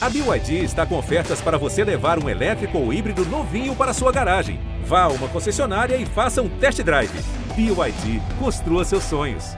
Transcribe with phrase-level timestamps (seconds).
[0.00, 4.12] A BYD está com ofertas para você levar um elétrico ou híbrido novinho para sua
[4.12, 4.60] garagem.
[4.84, 7.10] Vá a uma concessionária e faça um test drive.
[7.56, 9.56] BYD, construa seus sonhos.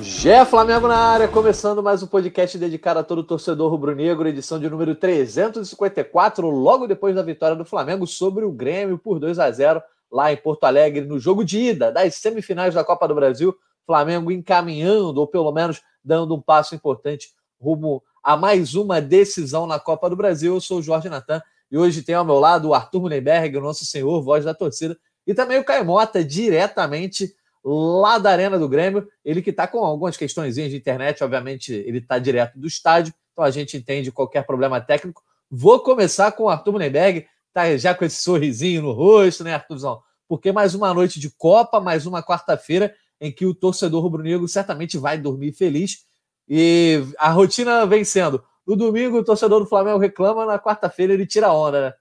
[0.00, 4.68] Gé Flamengo na área, começando mais um podcast dedicado a todo torcedor rubro-negro, edição de
[4.68, 9.80] número 354, logo depois da vitória do Flamengo sobre o Grêmio por 2 a 0
[10.10, 13.56] lá em Porto Alegre, no jogo de ida das semifinais da Copa do Brasil.
[13.90, 19.80] Flamengo encaminhando, ou pelo menos dando um passo importante rumo a mais uma decisão na
[19.80, 20.54] Copa do Brasil.
[20.54, 23.60] Eu sou o Jorge Natan e hoje tem ao meu lado o Arthur Mullenberg, o
[23.60, 28.68] nosso senhor, voz da torcida, e também o Caio Mota, diretamente lá da Arena do
[28.68, 29.08] Grêmio.
[29.24, 33.42] Ele que está com algumas questões de internet, obviamente ele está direto do estádio, então
[33.44, 35.20] a gente entende qualquer problema técnico.
[35.50, 40.00] Vou começar com o Arthur Mullenberg, tá já com esse sorrisinho no rosto, né, Arthurzão?
[40.28, 44.96] Porque mais uma noite de Copa, mais uma quarta-feira, em que o torcedor rubro-negro certamente
[44.96, 46.06] vai dormir feliz.
[46.48, 48.42] E a rotina vem sendo.
[48.66, 51.94] No domingo, o torcedor do Flamengo reclama, na quarta-feira ele tira onda, né?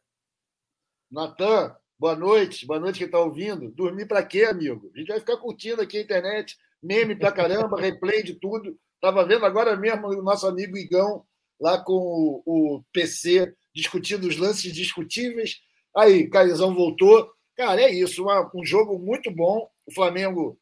[1.12, 2.66] Natan, boa noite.
[2.66, 3.72] Boa noite quem está ouvindo.
[3.72, 4.92] Dormir para quê, amigo?
[4.94, 8.78] A gente vai ficar curtindo aqui a internet, meme pra caramba, replay de tudo.
[8.96, 11.26] Estava vendo agora mesmo o nosso amigo Igão
[11.60, 15.60] lá com o, o PC discutindo os lances discutíveis.
[15.96, 17.30] Aí, Caizão voltou.
[17.56, 18.24] Cara, é isso.
[18.24, 19.70] Uma, um jogo muito bom.
[19.86, 20.58] O Flamengo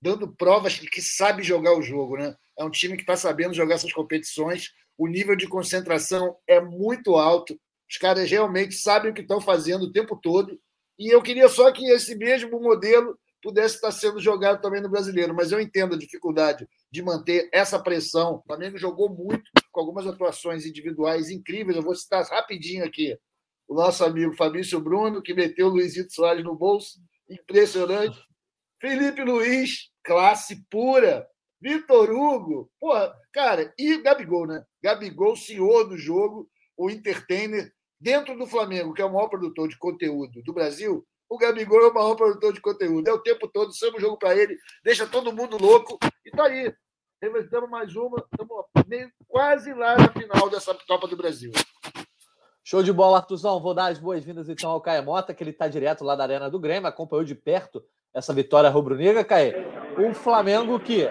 [0.00, 2.34] dando provas de que sabe jogar o jogo, né?
[2.58, 4.70] É um time que está sabendo jogar essas competições.
[4.96, 7.58] O nível de concentração é muito alto.
[7.88, 10.58] Os caras realmente sabem o que estão fazendo o tempo todo.
[10.98, 15.34] E eu queria só que esse mesmo modelo pudesse estar sendo jogado também no brasileiro.
[15.34, 18.34] Mas eu entendo a dificuldade de manter essa pressão.
[18.34, 21.76] O Flamengo jogou muito, com algumas atuações individuais incríveis.
[21.76, 23.18] Eu vou citar rapidinho aqui
[23.66, 26.98] o nosso amigo Fabrício Bruno, que meteu o Luizito Soares no bolso.
[27.28, 28.18] Impressionante.
[28.80, 31.26] Felipe Luiz, classe pura.
[31.62, 34.64] Vitor Hugo, porra, cara, e Gabigol, né?
[34.82, 37.70] Gabigol, senhor do jogo, o entertainer,
[38.00, 41.88] dentro do Flamengo, que é o maior produtor de conteúdo do Brasil, o Gabigol é
[41.88, 43.06] o maior produtor de conteúdo.
[43.06, 45.96] É o tempo todo, chama o jogo para ele, deixa todo mundo louco,
[46.26, 46.74] e tá aí.
[47.22, 48.64] Revezamos mais uma, estamos
[49.28, 51.52] quase lá na final dessa Copa do Brasil.
[52.64, 53.60] Show de bola, Artuzão.
[53.60, 56.50] Vou dar as boas-vindas então ao Caio Mota, que ele está direto lá da Arena
[56.50, 57.84] do Grêmio, acompanhou de perto
[58.14, 59.54] essa vitória rubro-negra, Caio.
[59.98, 61.06] O Flamengo que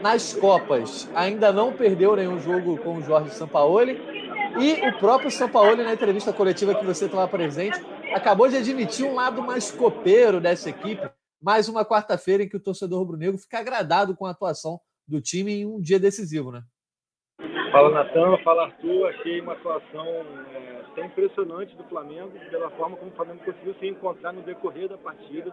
[0.00, 4.00] nas Copas ainda não perdeu nenhum jogo com o Jorge Sampaoli
[4.58, 7.78] e o próprio Sampaoli, na entrevista coletiva que você estava presente,
[8.14, 11.10] acabou de admitir um lado mais copeiro dessa equipe.
[11.42, 15.52] Mais uma quarta-feira em que o torcedor rubro-negro fica agradado com a atuação do time
[15.52, 16.62] em um dia decisivo, né?
[17.70, 19.08] Fala Natan, fala Arthur.
[19.08, 23.88] Achei uma atuação é, até impressionante do Flamengo, pela forma como o Flamengo conseguiu se
[23.88, 25.52] encontrar no decorrer da partida.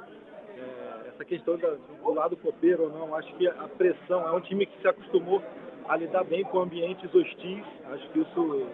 [1.22, 4.82] Essa questão do lado copeiro ou não, acho que a pressão é um time que
[4.82, 5.40] se acostumou
[5.88, 7.64] a lidar bem com ambientes hostis.
[7.92, 8.68] Acho que isso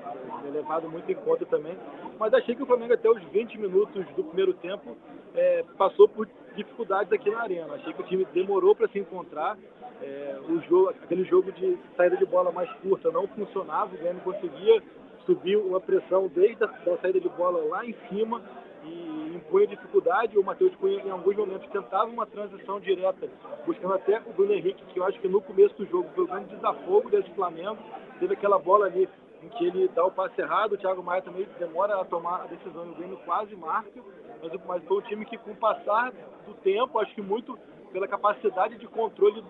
[0.46, 1.78] é levado muito em conta também.
[2.18, 4.96] Mas achei que o Flamengo, até os 20 minutos do primeiro tempo,
[5.36, 6.26] é, passou por
[6.56, 7.74] dificuldades aqui na arena.
[7.74, 9.58] Achei que o time demorou para se encontrar.
[10.02, 14.22] É, o jogo, aquele jogo de saída de bola mais curta não funcionava, o Grêmio
[14.22, 14.82] conseguia
[15.26, 18.42] subir uma pressão desde a da saída de bola lá em cima
[18.86, 20.38] e impunha dificuldade.
[20.38, 23.30] O Matheus Cunha, em alguns momentos, tentava uma transição direta,
[23.66, 26.28] buscando até o Bruno Henrique, que eu acho que no começo do jogo foi um
[26.28, 27.78] grande desafogo desse Flamengo.
[28.20, 29.08] Teve aquela bola ali
[29.44, 32.48] em que ele dá o passe errado, o Thiago Maia também demora a tomar a
[32.48, 34.02] decisão e o Grêmio quase marca,
[34.42, 36.12] mas, mas foi um time que, com o passar
[36.46, 37.58] do tempo, acho que muito
[37.92, 39.44] pela capacidade de controle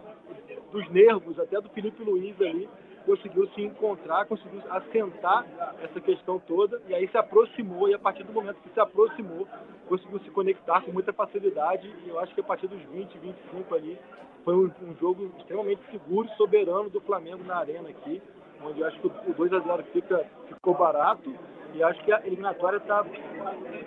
[0.72, 2.69] dos nervos, até do Felipe Luiz ali,
[3.07, 5.45] conseguiu se encontrar, conseguiu assentar
[5.81, 9.47] essa questão toda e aí se aproximou e a partir do momento que se aproximou,
[9.88, 13.75] conseguiu se conectar com muita facilidade e eu acho que a partir dos 20, 25
[13.75, 13.97] ali
[14.44, 18.22] foi um, um jogo extremamente seguro, soberano do Flamengo na arena aqui,
[18.62, 21.34] onde eu acho que o 2 a 0 fica, ficou barato
[21.77, 23.05] e acho que a eliminatória tá,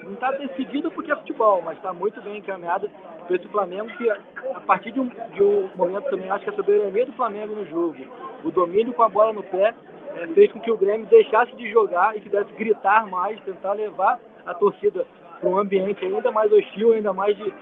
[0.04, 2.88] não está decidida porque é futebol, mas está muito bem encaminhada
[3.26, 6.54] para esse Flamengo que, a partir de um, de um momento também, acho que a
[6.54, 7.96] soberania do Flamengo no jogo,
[8.44, 9.74] o domínio com a bola no pé,
[10.14, 14.20] é, fez com que o Grêmio deixasse de jogar e pudesse gritar mais, tentar levar
[14.46, 15.04] a torcida
[15.40, 17.52] para um ambiente ainda mais hostil, ainda mais de,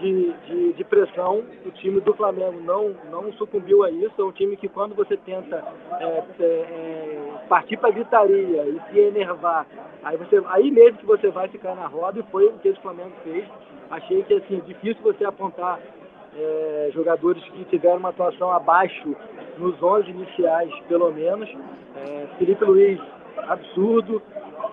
[0.00, 1.44] de, de, de, pressão.
[1.64, 4.20] O time do Flamengo não, não sucumbiu a isso.
[4.20, 5.64] É um time que, quando você tenta
[6.00, 9.66] é, é, é partir para a gritaria e se enervar,
[10.02, 12.80] aí, você, aí mesmo que você vai ficar na roda, e foi o que esse
[12.80, 13.46] Flamengo fez.
[13.90, 15.78] Achei que assim, difícil você apontar
[16.36, 19.16] é, jogadores que tiveram uma atuação abaixo
[19.58, 21.48] nos 11 iniciais, pelo menos.
[21.96, 23.00] É, Felipe Luiz,
[23.48, 24.22] absurdo.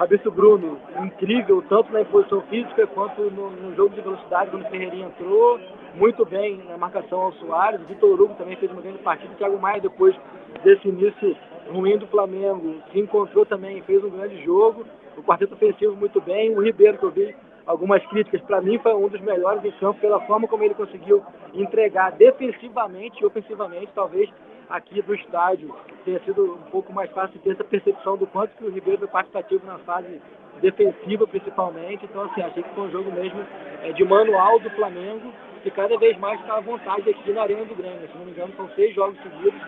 [0.04, 4.70] Fabrício Bruno, incrível, tanto na imposição física quanto no, no jogo de velocidade, quando o
[4.70, 5.58] Ferreirinha entrou,
[5.96, 7.80] muito bem na marcação ao Soares.
[7.88, 9.34] Vitor Hugo também fez uma grande partida.
[9.36, 10.14] Thiago Maia, depois
[10.62, 11.38] desse início
[11.72, 14.86] ruim do Flamengo, se encontrou também, fez um grande jogo.
[15.16, 16.54] O quarteto ofensivo muito bem.
[16.54, 17.34] O Ribeiro, que eu vi
[17.66, 21.24] algumas críticas, para mim foi um dos melhores em campo pela forma como ele conseguiu
[21.54, 24.30] entregar defensivamente e ofensivamente, talvez
[24.74, 25.74] aqui do estádio
[26.04, 29.08] tenha sido um pouco mais fácil ter essa percepção do quanto que o Ribeiro foi
[29.08, 30.20] participativo na fase
[30.62, 32.06] defensiva principalmente.
[32.06, 33.46] Então, assim, achei que foi um jogo mesmo
[33.84, 35.32] é, de manual do Flamengo
[35.64, 38.10] e cada vez mais está à vontade aqui na Arena do Grêmio.
[38.12, 39.62] Se não me engano, são seis jogos seguidos,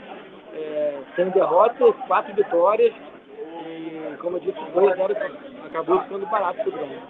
[0.54, 2.94] é, sem derrotas, quatro vitórias
[3.68, 5.16] e, como eu disse, dois zero
[5.66, 7.02] acabou ficando barato para o Grêmio.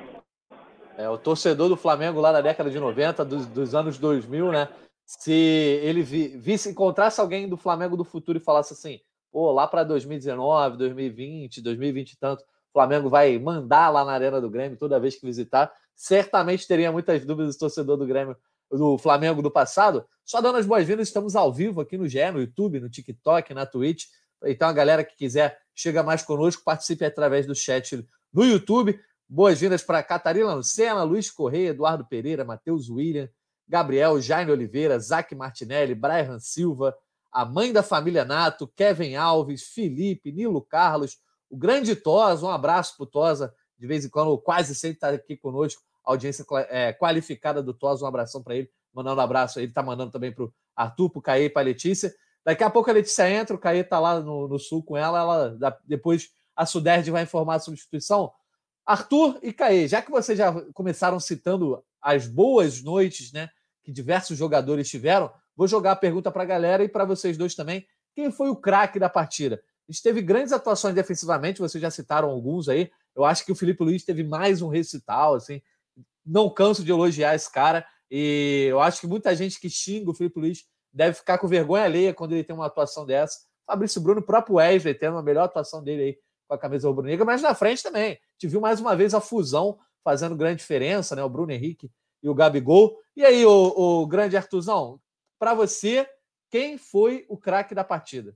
[0.97, 4.67] É, o torcedor do Flamengo lá da década de 90, dos, dos anos 2000, né?
[5.05, 8.99] Se ele vi, visse, encontrasse alguém do Flamengo do futuro e falasse assim,
[9.31, 14.41] pô, lá para 2019, 2020, 2020 e tanto, o Flamengo vai mandar lá na Arena
[14.41, 18.35] do Grêmio toda vez que visitar, certamente teria muitas dúvidas do torcedor do Grêmio
[18.71, 20.05] do Flamengo do passado.
[20.23, 23.65] Só dando as boas-vindas, estamos ao vivo aqui no GE, no YouTube, no TikTok, na
[23.65, 24.05] Twitch.
[24.43, 28.99] Então, a galera que quiser chega mais conosco, participe através do chat no YouTube.
[29.27, 33.29] Boas-vindas para Catarina Lucena, Luiz Correia, Eduardo Pereira, Matheus William,
[33.67, 36.95] Gabriel, Jaime Oliveira, Zac Martinelli, Brian Silva,
[37.31, 41.19] a mãe da família Nato, Kevin Alves, Felipe, Nilo Carlos,
[41.49, 45.09] o grande Tosa, um abraço para o Tosa, de vez em quando, quase sempre está
[45.09, 49.67] aqui conosco, audiência é, qualificada do Tosa, um abração para ele, mandando um abraço, ele
[49.67, 52.13] está mandando também para o Arthur, para o Caê e para a Letícia.
[52.43, 55.19] Daqui a pouco a Letícia entra, o Caê está lá no, no, sul com ela,
[55.19, 58.31] ela depois a Suderd vai informar a substituição.
[58.85, 63.49] Arthur e Caê, já que vocês já começaram citando as boas noites né,
[63.85, 67.53] que diversos jogadores tiveram, vou jogar a pergunta para a galera e para vocês dois
[67.53, 67.85] também.
[68.15, 69.61] Quem foi o craque da partida?
[69.87, 72.91] A gente teve grandes atuações defensivamente, vocês já citaram alguns aí.
[73.15, 75.61] Eu acho que o Felipe Luiz teve mais um recital, assim,
[76.25, 77.85] não canso de elogiar esse cara.
[78.09, 81.83] E eu acho que muita gente que xinga o Felipe Luiz deve ficar com vergonha
[81.83, 83.37] alheia quando ele tem uma atuação dessa.
[83.67, 86.17] Fabrício Bruno, próprio Wesley, tendo a melhor atuação dele aí
[86.47, 88.17] com a camisa rubro-negra, mas na frente também.
[88.37, 91.23] Te viu mais uma vez a fusão fazendo grande diferença, né?
[91.23, 91.91] O Bruno Henrique
[92.25, 92.99] e o Gabigol.
[93.15, 94.99] E aí, o, o grande Artuzão,
[95.37, 96.09] para você,
[96.49, 98.35] quem foi o craque da partida?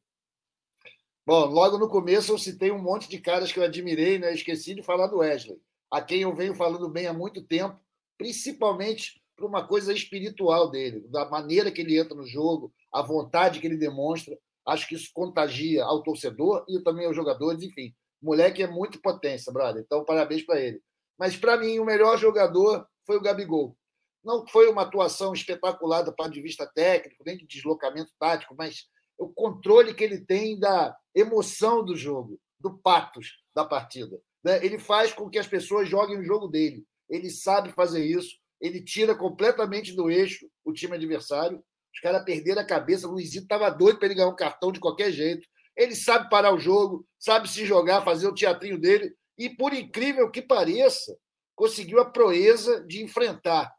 [1.25, 4.31] Bom, logo no começo eu citei um monte de caras que eu admirei, né?
[4.31, 5.59] Esqueci de falar do Wesley
[5.91, 7.79] a quem eu venho falando bem há muito tempo,
[8.15, 13.59] principalmente por uma coisa espiritual dele, da maneira que ele entra no jogo, a vontade
[13.59, 14.37] que ele demonstra.
[14.67, 17.95] Acho que isso contagia ao torcedor e também aos jogadores, enfim.
[18.21, 19.81] O moleque é muito potência, brother.
[19.83, 20.79] Então, parabéns para ele.
[21.17, 23.75] Mas, para mim, o melhor jogador foi o Gabigol.
[24.23, 28.85] Não foi uma atuação espetacular do ponto de vista técnico, nem de deslocamento tático, mas
[29.17, 34.19] o controle que ele tem da emoção do jogo, do patos da partida.
[34.43, 34.63] Né?
[34.65, 36.85] Ele faz com que as pessoas joguem o jogo dele.
[37.09, 38.37] Ele sabe fazer isso.
[38.61, 41.63] Ele tira completamente do eixo o time adversário.
[41.93, 43.07] Os caras perderam a cabeça.
[43.07, 45.47] O Luizito estava doido para ele ganhar um cartão de qualquer jeito.
[45.75, 49.13] Ele sabe parar o jogo, sabe se jogar, fazer o teatrinho dele.
[49.37, 51.17] E, por incrível que pareça,
[51.55, 53.73] conseguiu a proeza de enfrentar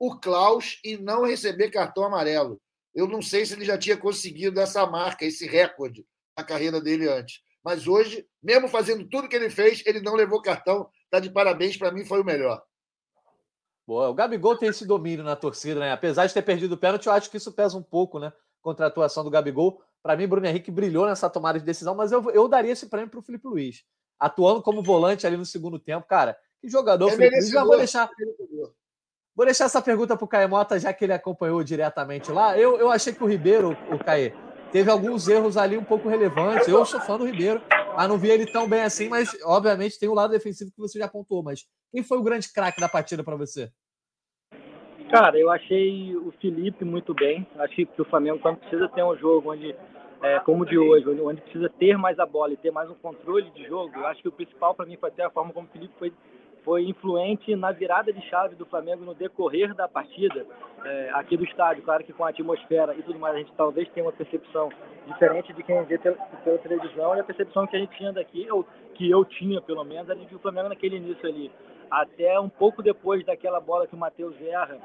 [0.00, 2.58] o Klaus e não receber cartão amarelo.
[2.94, 6.06] Eu não sei se ele já tinha conseguido essa marca, esse recorde
[6.36, 7.42] na carreira dele antes.
[7.62, 10.88] Mas hoje, mesmo fazendo tudo que ele fez, ele não levou cartão.
[11.04, 12.62] Está de parabéns, para mim foi o melhor.
[13.86, 15.92] Boa, o Gabigol tem esse domínio na torcida, né?
[15.92, 18.32] Apesar de ter perdido o pênalti, eu acho que isso pesa um pouco, né?
[18.62, 19.82] Contra a atuação do Gabigol.
[20.02, 23.10] Para mim, Bruno Henrique brilhou nessa tomada de decisão, mas eu, eu daria esse prêmio
[23.10, 23.84] para o Felipe Luiz.
[24.18, 26.38] Atuando como volante ali no segundo tempo, cara.
[26.60, 27.50] Que jogador, é Felipe Luiz.
[27.50, 28.08] Já vou deixar.
[29.34, 32.58] Vou deixar essa pergunta para o Caio Mota, já que ele acompanhou diretamente lá.
[32.58, 34.32] Eu, eu achei que o Ribeiro, o Caê,
[34.72, 36.68] teve alguns erros ali um pouco relevantes.
[36.68, 37.62] Eu sou fã do Ribeiro,
[37.96, 40.98] mas não vi ele tão bem assim, mas obviamente tem o lado defensivo que você
[40.98, 41.42] já apontou.
[41.42, 43.70] Mas quem foi o grande craque da partida para você?
[45.10, 47.46] Cara, eu achei o Felipe muito bem.
[47.58, 49.74] Acho que o Flamengo, quando precisa ter um jogo onde,
[50.22, 52.94] é, como o de hoje, onde precisa ter mais a bola e ter mais um
[52.94, 55.66] controle de jogo, eu acho que o principal para mim foi até a forma como
[55.66, 56.12] o Felipe foi
[56.64, 60.46] foi influente na virada de chave do Flamengo no decorrer da partida
[60.84, 61.82] é, aqui do estádio.
[61.82, 64.70] Claro que com a atmosfera e tudo mais, a gente talvez tenha uma percepção
[65.06, 68.50] diferente de quem vê pela, pela televisão e a percepção que a gente tinha daqui,
[68.50, 68.64] ou
[68.94, 71.50] que eu tinha pelo menos, era de que o Flamengo naquele início ali,
[71.90, 74.78] até um pouco depois daquela bola que o Matheus erra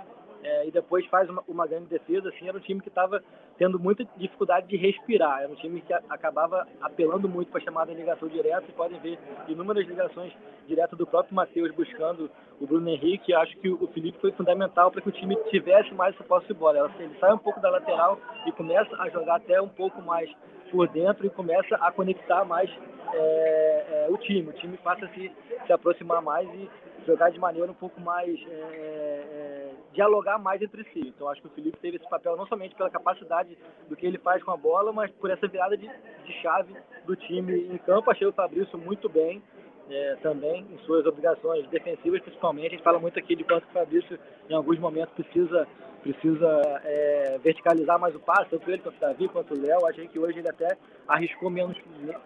[0.45, 3.23] é, e depois faz uma, uma, grande defesa, assim, era um time que estava
[3.57, 5.41] tendo muita dificuldade de respirar.
[5.41, 8.61] Era um time que a, acabava apelando muito para a chamada ligação direta.
[8.61, 10.31] Vocês podem ver inúmeras ligações
[10.67, 12.29] diretas do próprio Matheus buscando
[12.61, 13.33] o Bruno Henrique.
[13.33, 16.53] Acho que o Felipe foi fundamental para que o time tivesse mais essa posse de
[16.53, 16.91] bola.
[16.99, 20.29] Ele sai um pouco da lateral e começa a jogar até um pouco mais
[20.69, 22.69] por dentro e começa a conectar mais
[23.13, 24.49] é, é, o time.
[24.49, 25.31] O time passa a se,
[25.65, 26.69] se aproximar mais e
[27.05, 28.39] jogar de maneira um pouco mais.
[28.47, 29.55] É, é,
[29.95, 31.07] dialogar mais entre si.
[31.07, 33.57] Então acho que o Felipe teve esse papel não somente pela capacidade
[33.87, 37.15] do que ele faz com a bola, mas por essa virada de, de chave do
[37.15, 38.11] time em campo.
[38.11, 39.41] Achei o Fabrício muito bem.
[39.87, 42.67] É, também em suas obrigações defensivas, principalmente.
[42.67, 44.17] A gente fala muito aqui de quanto o Fabrício,
[44.49, 45.67] em alguns momentos, precisa
[46.05, 49.87] precisa é, verticalizar mais o passe, tanto ele quanto o Davi, quanto o Léo.
[49.87, 50.77] Achei que hoje ele até
[51.07, 51.75] arriscou menos,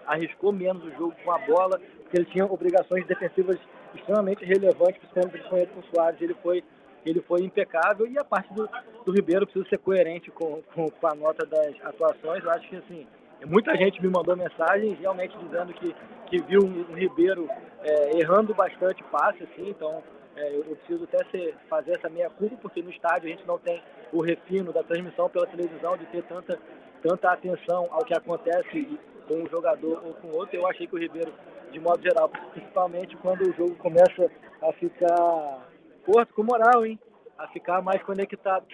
[0.05, 3.57] arriscou menos o jogo com a bola, porque ele tinha obrigações defensivas
[3.95, 6.21] extremamente relevantes, principalmente com o Soares.
[6.21, 6.61] Ele foi,
[7.05, 8.69] ele foi impecável e a parte do,
[9.05, 12.43] do Ribeiro precisa ser coerente com, com, com a nota das atuações.
[12.43, 13.07] Eu acho que assim,
[13.45, 15.95] muita gente me mandou mensagens realmente dizendo que,
[16.27, 17.47] que viu um, Ribeiro
[17.83, 20.03] é, errando bastante passe, assim, então
[20.35, 23.57] é, eu preciso até ser, fazer essa meia culpa, porque no estádio a gente não
[23.57, 23.81] tem
[24.11, 26.59] o refino da transmissão pela televisão, de ter tanta,
[27.01, 30.55] tanta atenção ao que acontece com um jogador ou com outro.
[30.55, 31.31] Eu achei que o Ribeiro,
[31.71, 34.29] de modo geral, principalmente quando o jogo começa
[34.61, 35.67] a ficar
[36.05, 36.99] curto, com moral, hein?
[37.37, 38.65] A ficar mais conectado.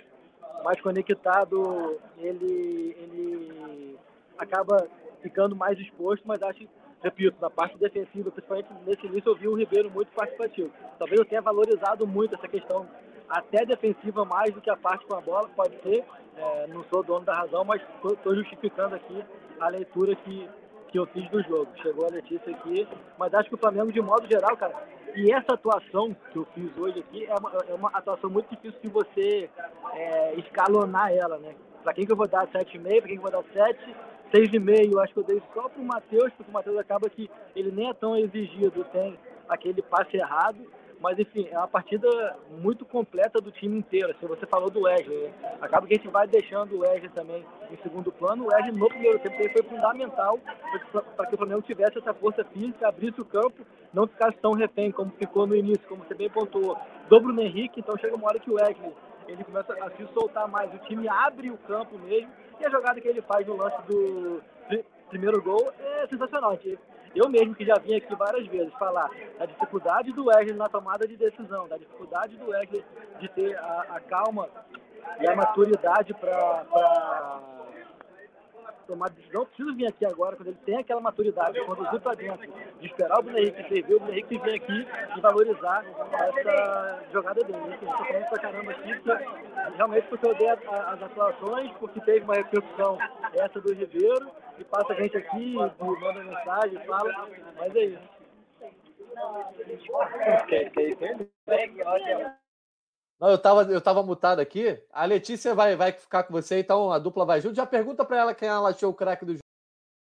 [0.64, 3.98] Mais conectado, ele, ele
[4.38, 4.88] acaba
[5.22, 6.68] ficando mais exposto, mas acho
[7.06, 10.72] repito, na parte defensiva, principalmente nesse início, eu vi o Ribeiro muito participativo.
[10.98, 12.88] Talvez eu tenha valorizado muito essa questão
[13.30, 16.04] até defensiva mais do que a parte com a bola, pode ser,
[16.36, 19.24] é, não sou dono da razão, mas estou justificando aqui
[19.60, 20.50] a leitura que,
[20.90, 21.68] que eu fiz do jogo.
[21.82, 22.88] Chegou a Letícia aqui,
[23.18, 24.76] mas acho que o Flamengo, de modo geral, cara,
[25.16, 28.80] e essa atuação que eu fiz hoje aqui é uma, é uma atuação muito difícil
[28.82, 29.50] de você
[29.94, 31.56] é, escalonar ela, né?
[31.84, 33.96] Para quem que eu vou dar 7,5, para quem que eu vou dar 7,
[34.36, 37.72] 6,5 acho que eu dei só para o Matheus, porque o Matheus acaba que ele
[37.72, 40.60] nem é tão exigido, tem aquele passe errado,
[41.00, 44.12] mas enfim, é uma partida muito completa do time inteiro.
[44.12, 45.34] Assim, você falou do Wesley, né?
[45.62, 48.44] acaba que a gente vai deixando o Wesley também em segundo plano.
[48.44, 50.38] O Wesley no primeiro tempo foi fundamental
[51.16, 54.92] para que o Flamengo tivesse essa força física, abrisse o campo, não ficasse tão refém
[54.92, 56.78] como ficou no início, como você bem pontuou,
[57.08, 57.80] do Bruno Henrique.
[57.80, 58.92] Então chega uma hora que o Wesley
[59.28, 63.00] ele começa a se soltar mais, o time abre o campo mesmo e a jogada
[63.02, 64.42] que ele faz no lance do
[65.10, 66.58] primeiro gol é sensacional.
[67.16, 71.08] Eu mesmo que já vim aqui várias vezes falar da dificuldade do Wesley na tomada
[71.08, 72.84] de decisão, da dificuldade do Wesley
[73.20, 74.50] de ter a, a calma
[75.22, 77.40] e a maturidade para
[78.86, 82.88] tomar decisão, preciso vir aqui agora, quando ele tem aquela maturidade, conduzir para dentro, de
[82.88, 84.88] esperar o Bruno Henrique servir, o Bruno Henrique vir aqui
[85.18, 87.74] e valorizar essa jogada dele.
[87.74, 89.26] Estou falando pra caramba aqui, porque,
[89.76, 92.98] realmente porque eu dei as atuações, porque teve uma repercussão
[93.34, 98.16] essa do Ribeiro, e passa a gente aqui, manda mensagem, fala, mas é isso.
[100.48, 102.45] Quer, quer, quer?
[103.20, 104.78] Não, eu tava, eu tava mutado aqui.
[104.92, 107.56] A Letícia vai, vai ficar com você, então a dupla vai junto.
[107.56, 109.40] Já pergunta para ela quem ela achou o craque do jogo.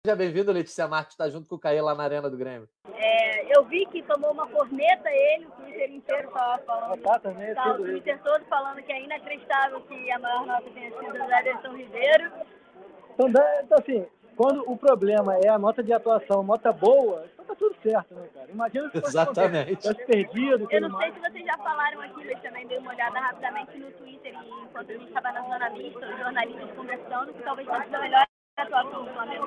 [0.05, 2.67] Seja bem-vindo, Letícia Marques, está junto com o Caí lá na Arena do Grêmio.
[2.93, 7.01] É, eu vi que tomou uma corneta ele, o Twitter inteiro estava falando.
[7.01, 8.23] Tá, também, tá, o Twitter isso.
[8.23, 12.31] todo falando que é inacreditável que a maior nota tenha sido do Ederson Ribeiro.
[13.13, 13.29] Então,
[13.63, 14.05] então, assim,
[14.35, 18.51] quando o problema é a nota de atuação, nota boa, tá tudo certo, né, cara?
[18.51, 19.75] Imagina se Exatamente.
[19.75, 20.67] Fosse perdido.
[20.69, 21.13] Eu não mais.
[21.13, 24.63] sei se vocês já falaram aqui, mas também dei uma olhada rapidamente no Twitter e
[24.63, 28.25] enquanto a gente estava na zona mista, os jornalistas conversando, que talvez fosse a melhor
[28.57, 29.45] atuação do Flamengo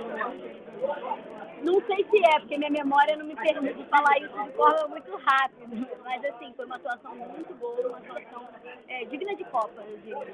[1.63, 5.17] Não sei se é, porque minha memória não me permite falar isso de forma muito
[5.17, 5.89] rápida.
[6.05, 8.49] Mas, assim, foi uma atuação muito boa, uma atuação
[8.89, 10.25] é, digna de Copa, eu digo.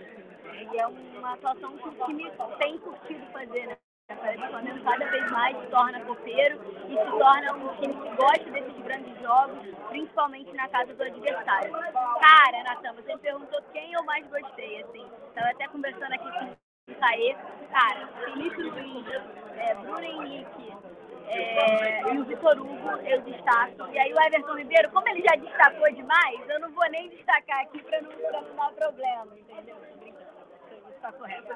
[0.54, 3.76] E é uma atuação que o time tem curtido fazer, né?
[4.12, 8.50] O Flamengo cada vez mais se torna copeiro e se torna um time que gosta
[8.50, 11.72] desses grandes jogos, principalmente na casa do adversário.
[11.72, 15.06] Cara, Natan, você me perguntou quem eu mais gostei, assim.
[15.28, 17.36] Estava até conversando aqui com o Caê.
[17.70, 19.06] Cara, Felipe Luiz,
[19.56, 20.76] é, Bruno Henrique,
[21.28, 23.88] é, e o Vitor Hugo eu destaco.
[23.92, 27.62] E aí o Everton Ribeiro, como ele já destacou demais, eu não vou nem destacar
[27.62, 29.91] aqui para não, não dar problema, entendeu?
[31.10, 31.54] Correto.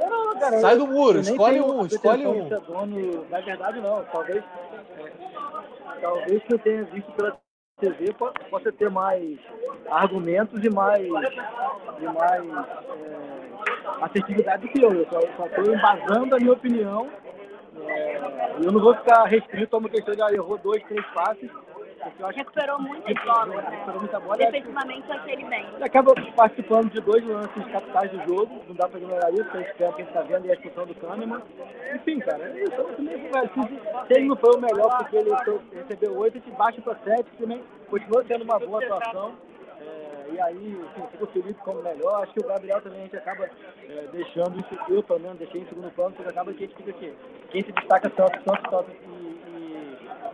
[0.00, 2.48] Não, cara, Sai do muro, escolhe um, escolhe um.
[2.48, 4.04] Dono, na verdade, não.
[4.04, 7.38] Talvez, é, talvez que eu tenha visto pela
[7.80, 8.12] TV
[8.50, 9.38] possa ter mais
[9.88, 14.92] argumentos e mais, e mais é, assertividade do que eu.
[14.92, 17.08] Eu só estou embasando a minha opinião.
[17.86, 21.50] É, eu não vou ficar restrito a uma questão de ah, errou dois, três passes
[22.34, 23.70] recuperou muitas bolas, né?
[23.70, 24.36] Recuperou muita bola.
[24.36, 25.66] Defensivamente, achei ele bem.
[25.74, 29.60] Ele acaba participando de dois lances capitais do jogo, não dá pra ignorar isso, a
[29.60, 31.42] gente está vendo e a expulsão do Kahneman.
[31.94, 32.84] Enfim, cara, é isso.
[32.96, 35.30] Também, se, ele não foi o melhor porque ele
[35.72, 39.34] recebeu oito, a gente baixa para sete, também continua sendo uma boa atuação.
[39.80, 42.22] É, e aí, assim, fica o Felipe como melhor.
[42.22, 45.60] Acho que o Gabriel também a gente acaba é, deixando isso, eu pelo menos deixei
[45.60, 47.14] em segundo plano, porque acaba que a gente fica aqui.
[47.50, 48.90] Quem se destaca tanto, tanto, tanto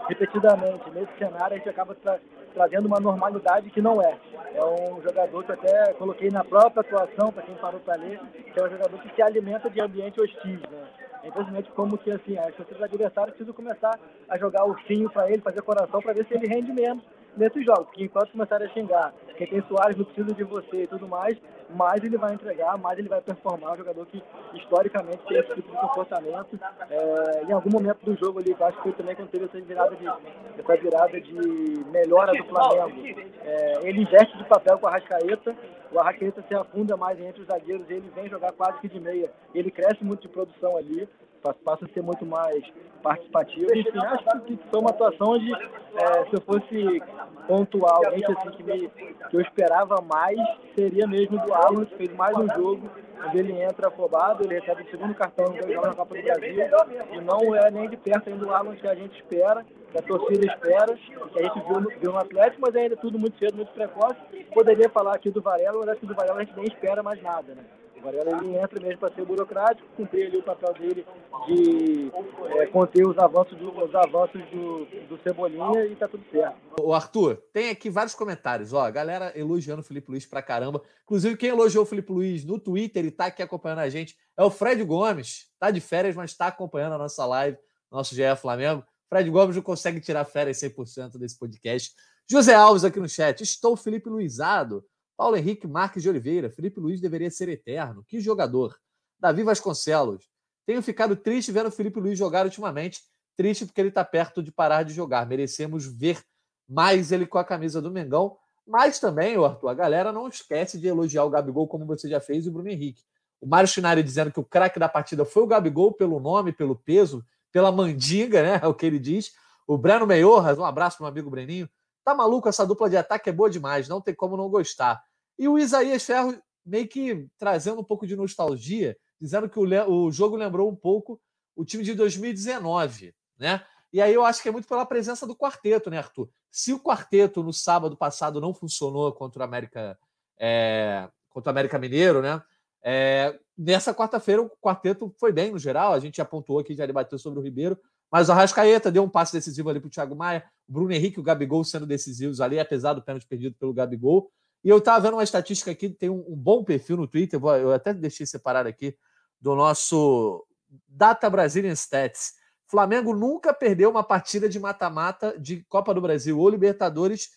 [0.08, 0.90] repetidamente.
[0.90, 2.18] Nesse cenário, a gente acaba tra
[2.54, 4.16] trazendo uma normalidade que não é.
[4.54, 8.60] É um jogador que até coloquei na própria atuação, para quem parou para ler, que
[8.60, 10.60] é um jogador que se alimenta de ambiente hostil.
[10.70, 10.86] Né?
[11.24, 15.62] É como que assim, as torcidas adversárias precisam começar a jogar ursinho para ele, fazer
[15.62, 17.02] coração para ver se ele rende menos
[17.36, 17.86] nesses jogos.
[17.86, 21.36] Porque enquanto começarem a xingar, quem tem Soares não precisa de você e tudo mais,
[21.70, 23.74] mais ele vai entregar, mais ele vai performar.
[23.74, 24.22] Um jogador que
[24.54, 26.58] historicamente tem esse tipo de comportamento.
[26.90, 29.96] É, em algum momento do jogo ali, acho que foi também quando teve essa virada
[29.96, 33.06] de, essa virada de melhora do Flamengo.
[33.42, 35.56] É, ele investe de papel com a Rascaeta,
[35.92, 39.30] o Arrascaeta se afunda mais entre os zagueiros, ele vem jogar quase que de meia.
[39.54, 41.08] Ele cresce muito de produção ali
[41.52, 42.64] passa a ser muito mais
[43.02, 43.66] participativo.
[43.74, 47.02] Enfim, acho que foi uma atuação onde, é, se eu fosse
[47.46, 50.38] pontuar alguém assim, que, me, que eu esperava mais,
[50.74, 52.88] seria mesmo do Alan, que fez mais um jogo,
[53.26, 56.66] onde ele entra afobado, ele recebe o segundo cartão do jogo na Copa do Brasil,
[57.12, 60.02] e não é nem de perto ainda o Alan que a gente espera, que a
[60.02, 63.38] torcida espera, que a gente viu no, viu no Atlético, mas ainda é tudo muito
[63.38, 64.16] cedo, muito precoce.
[64.52, 67.22] Poderia falar aqui do Varela, mas acho que do Varela a gente nem espera mais
[67.22, 67.64] nada, né?
[68.04, 71.06] Varela ele entra mesmo para ser burocrático, cumprir ali o papel dele
[71.46, 72.12] de
[72.58, 76.56] é, conter os avanços, do, os avanços do, do Cebolinha e tá tudo certo.
[76.80, 80.82] O Arthur, tem aqui vários comentários, ó, a galera elogiando o Felipe Luiz pra caramba.
[81.04, 84.44] Inclusive, quem elogiou o Felipe Luiz no Twitter e tá aqui acompanhando a gente é
[84.44, 85.46] o Fred Gomes.
[85.58, 87.56] Tá de férias, mas está acompanhando a nossa live,
[87.90, 88.84] nosso GE Flamengo.
[89.08, 91.92] Fred Gomes não consegue tirar férias 100% desse podcast.
[92.30, 93.40] José Alves aqui no chat.
[93.42, 94.84] Estou Felipe Luizado.
[95.16, 98.04] Paulo Henrique Marques de Oliveira, Felipe Luiz deveria ser eterno.
[98.06, 98.76] Que jogador.
[99.18, 100.28] Davi Vasconcelos.
[100.66, 103.00] Tenho ficado triste vendo o Felipe Luiz jogar ultimamente.
[103.36, 105.26] Triste porque ele está perto de parar de jogar.
[105.26, 106.22] Merecemos ver
[106.68, 108.36] mais ele com a camisa do Mengão.
[108.66, 112.46] Mas também, Arthur, a galera não esquece de elogiar o Gabigol como você já fez
[112.46, 113.02] e o Bruno Henrique.
[113.40, 116.74] O Mário Chinari dizendo que o craque da partida foi o Gabigol pelo nome, pelo
[116.74, 118.60] peso, pela mandinga, né?
[118.64, 119.32] É o que ele diz.
[119.66, 121.68] O Breno Meiorras, um abraço para o meu amigo Breninho.
[122.04, 122.48] Tá maluco?
[122.48, 125.02] Essa dupla de ataque é boa demais, não tem como não gostar.
[125.38, 130.10] E o Isaías Ferro meio que trazendo um pouco de nostalgia, dizendo que o, o
[130.10, 131.20] jogo lembrou um pouco
[131.56, 133.64] o time de 2019, né?
[133.92, 136.28] E aí eu acho que é muito pela presença do quarteto, né, Arthur?
[136.50, 139.96] Se o quarteto no sábado passado não funcionou contra o América,
[140.38, 142.42] é, contra o América Mineiro, né?
[142.82, 146.84] É, nessa quarta-feira o quarteto foi bem no geral, a gente já pontuou aqui, já
[146.84, 147.78] debateu sobre o Ribeiro,
[148.14, 151.18] mas o Arrascaeta deu um passe decisivo ali para o Thiago Maia, o Bruno Henrique
[151.18, 154.30] e o Gabigol sendo decisivos ali, apesar do pênalti perdido pelo Gabigol.
[154.62, 157.72] E eu estava vendo uma estatística aqui, tem um, um bom perfil no Twitter, eu
[157.72, 158.96] até deixei separado aqui,
[159.40, 160.46] do nosso
[160.86, 162.34] Data Brazilian Stats.
[162.68, 167.30] Flamengo nunca perdeu uma partida de mata-mata de Copa do Brasil ou Libertadores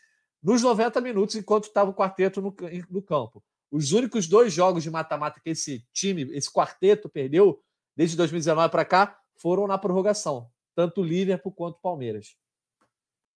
[0.44, 2.56] nos 90 minutos, enquanto estava o quarteto no,
[2.88, 3.44] no campo.
[3.72, 7.60] Os únicos dois jogos de mata-mata que esse time, esse quarteto, perdeu
[7.96, 12.36] desde 2019 para cá foram na prorrogação tanto o Liverpool quanto o Palmeiras.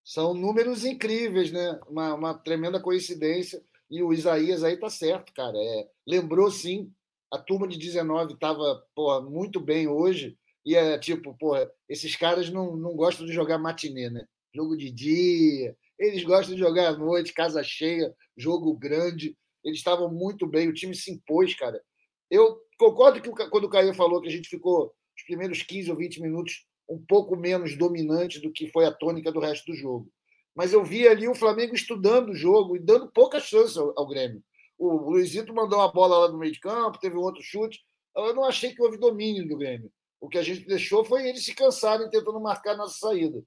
[0.06, 1.80] São números incríveis, né?
[1.90, 3.64] Uma, uma tremenda coincidência.
[3.90, 5.58] E o Isaías aí tá certo, cara.
[5.58, 6.94] É, lembrou sim,
[7.32, 8.86] a turma de 19 estava
[9.28, 10.38] muito bem hoje.
[10.64, 14.24] E é tipo, porra, esses caras não, não gostam de jogar matinê, né?
[14.54, 19.36] Jogo de dia, eles gostam de jogar à noite, casa cheia, jogo grande.
[19.64, 21.82] Eles estavam muito bem, o time se impôs, cara.
[22.30, 25.98] Eu concordo que quando o Caio falou que a gente ficou os primeiros 15 ou
[25.98, 30.10] 20 minutos um pouco menos dominante do que foi a tônica do resto do jogo.
[30.54, 34.08] Mas eu vi ali o Flamengo estudando o jogo e dando pouca chance ao, ao
[34.08, 34.44] Grêmio.
[34.78, 37.80] O Luizito mandou uma bola lá no meio de campo, teve um outro chute.
[38.16, 39.90] Eu não achei que houve domínio do Grêmio.
[40.20, 43.42] O que a gente deixou foi eles se cansarem tentando marcar nossa saída.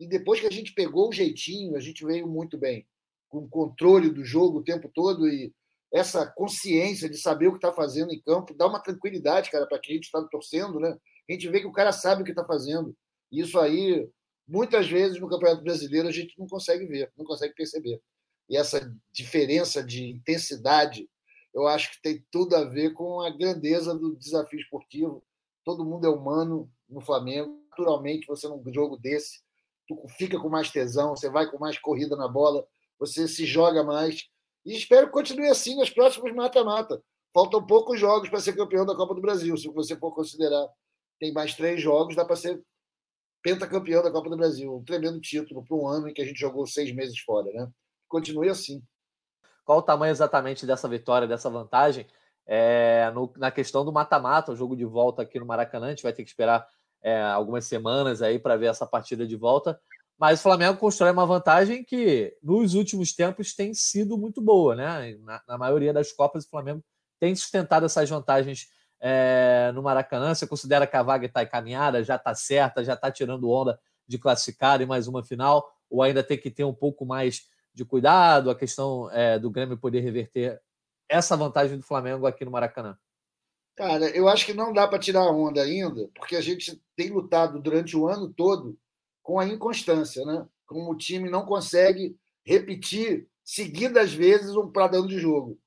[0.00, 2.86] E depois que a gente pegou o jeitinho, a gente veio muito bem,
[3.28, 5.52] com controle do jogo o tempo todo e
[5.92, 9.78] essa consciência de saber o que está fazendo em campo dá uma tranquilidade, cara, para
[9.78, 10.96] quem a gente está torcendo, né?
[11.30, 12.94] A gente vê que o cara sabe o que está fazendo.
[13.30, 14.08] Isso aí,
[14.46, 18.00] muitas vezes no Campeonato Brasileiro, a gente não consegue ver, não consegue perceber.
[18.48, 21.08] E essa diferença de intensidade,
[21.54, 25.22] eu acho que tem tudo a ver com a grandeza do desafio esportivo.
[25.64, 27.64] Todo mundo é humano no Flamengo.
[27.70, 29.40] Naturalmente, você num jogo desse,
[29.86, 32.66] tu fica com mais tesão, você vai com mais corrida na bola,
[32.98, 34.28] você se joga mais.
[34.66, 37.00] E espero que continue assim nos próximos mata-mata.
[37.32, 40.68] Faltam poucos jogos para ser campeão da Copa do Brasil, se você for considerar
[41.20, 42.60] tem mais três jogos, dá para ser
[43.42, 44.74] pentacampeão da Copa do Brasil.
[44.74, 47.68] Um tremendo título para um ano em que a gente jogou seis meses fora, né?
[48.08, 48.82] Continue assim.
[49.64, 52.06] Qual o tamanho exatamente dessa vitória, dessa vantagem?
[52.46, 56.02] É, no, na questão do mata-mata, o jogo de volta aqui no Maracanã, a gente
[56.02, 56.66] vai ter que esperar
[57.02, 59.78] é, algumas semanas aí para ver essa partida de volta.
[60.18, 65.16] Mas o Flamengo constrói uma vantagem que nos últimos tempos tem sido muito boa, né?
[65.20, 66.82] Na, na maioria das Copas, o Flamengo
[67.18, 68.68] tem sustentado essas vantagens
[69.00, 70.34] é, no Maracanã?
[70.34, 74.18] Você considera que a vaga está encaminhada, já está certa, já está tirando onda de
[74.18, 78.50] classificado em mais uma final, ou ainda tem que ter um pouco mais de cuidado,
[78.50, 80.60] a questão é, do Grêmio poder reverter
[81.08, 82.96] essa vantagem do Flamengo aqui no Maracanã?
[83.76, 87.60] Cara, eu acho que não dá para tirar onda ainda, porque a gente tem lutado
[87.60, 88.78] durante o ano todo
[89.22, 90.46] com a inconstância, né?
[90.66, 95.58] Como o time não consegue repetir seguidas vezes um padrão de jogo.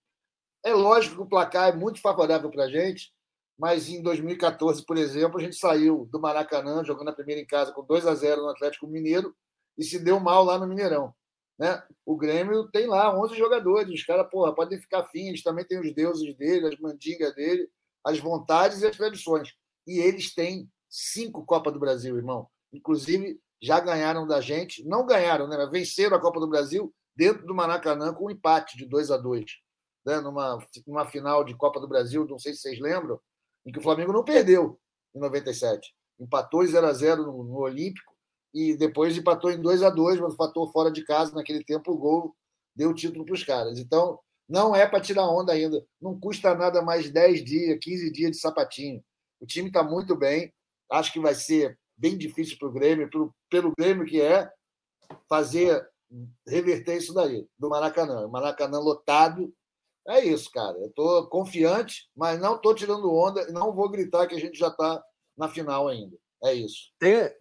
[0.63, 3.11] É lógico que o placar é muito favorável para a gente,
[3.57, 7.71] mas em 2014, por exemplo, a gente saiu do Maracanã jogando a primeira em casa
[7.71, 9.35] com 2 a 0 no Atlético Mineiro
[9.77, 11.13] e se deu mal lá no Mineirão.
[11.57, 11.81] Né?
[12.05, 16.35] O Grêmio tem lá 11 jogadores, os caras podem ficar fins, também tem os deuses
[16.35, 17.69] dele, as mandingas dele,
[18.03, 19.53] as vontades e as tradições.
[19.87, 22.47] E eles têm cinco Copa do Brasil, irmão.
[22.71, 25.67] Inclusive, já ganharam da gente, não ganharam, né?
[25.71, 29.45] venceram a Copa do Brasil dentro do Maracanã com um empate de 2 a 2
[30.05, 30.19] né?
[30.19, 33.19] numa, numa final de Copa do Brasil, não sei se vocês lembram,
[33.65, 34.79] em que o Flamengo não perdeu
[35.15, 35.93] em 97.
[36.19, 38.13] Empatou em 0 a 0 no, no Olímpico
[38.53, 41.97] e depois empatou em 2 a 2 mas empatou fora de casa naquele tempo o
[41.97, 42.35] gol
[42.75, 43.79] deu o título para os caras.
[43.79, 45.85] Então, não é para tirar onda ainda.
[46.01, 49.03] Não custa nada mais 10 dias, 15 dias de sapatinho.
[49.39, 50.53] O time está muito bem.
[50.91, 54.49] Acho que vai ser bem difícil para o Grêmio, pelo, pelo Grêmio que é,
[55.29, 55.87] fazer
[56.47, 58.25] reverter isso daí, do Maracanã.
[58.25, 59.53] O Maracanã lotado.
[60.07, 60.77] É isso, cara.
[60.77, 63.45] Eu estou confiante, mas não estou tirando onda.
[63.51, 65.01] Não vou gritar que a gente já está
[65.37, 66.15] na final ainda.
[66.43, 66.91] É isso.
[66.99, 67.31] Tem,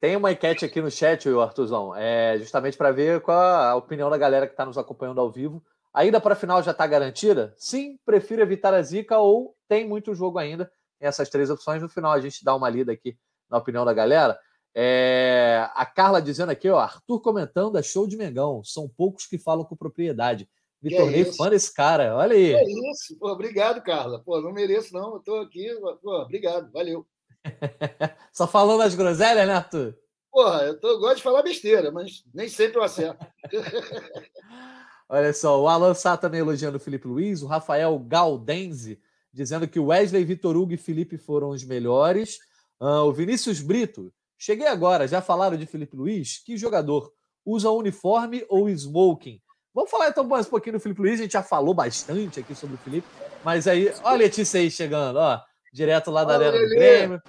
[0.00, 4.18] tem uma enquete aqui no chat, Artuzão, é justamente para ver qual a opinião da
[4.18, 5.62] galera que está nos acompanhando ao vivo.
[5.92, 7.54] A ida para a final já está garantida?
[7.58, 10.70] Sim, prefiro evitar a zica ou tem muito jogo ainda.
[10.98, 11.82] Tem essas três opções.
[11.82, 13.18] No final a gente dá uma lida aqui
[13.50, 14.38] na opinião da galera.
[14.74, 18.62] É, a Carla dizendo aqui, ó, Arthur comentando, é show de Mengão.
[18.62, 20.48] São poucos que falam com propriedade.
[20.82, 22.52] Me que tornei é fã desse cara, olha aí.
[22.54, 24.22] É isso, pô, obrigado, Carla.
[24.24, 25.14] Pô, não mereço, não.
[25.14, 25.68] Eu tô aqui,
[26.02, 27.06] pô, obrigado, valeu.
[28.32, 29.96] Só falando as groselhas, né, Arthur?
[30.30, 33.26] Porra, eu, tô, eu gosto de falar besteira, mas nem sempre eu acerto.
[35.08, 39.00] olha só, o Alan Sá também elogiando o Felipe Luiz, o Rafael Galdense
[39.32, 42.38] dizendo que o Wesley, Vitor Hugo e Felipe foram os melhores.
[42.80, 46.38] Uh, o Vinícius Brito, cheguei agora, já falaram de Felipe Luiz?
[46.38, 47.12] Que jogador
[47.44, 49.40] usa uniforme ou smoking?
[49.72, 52.54] Vamos falar então mais um pouquinho do Felipe Luiz, a gente já falou bastante aqui
[52.56, 53.06] sobre o Felipe,
[53.44, 55.40] mas aí, olha a Letícia aí chegando, ó,
[55.72, 57.22] direto lá da Arena do Grêmio.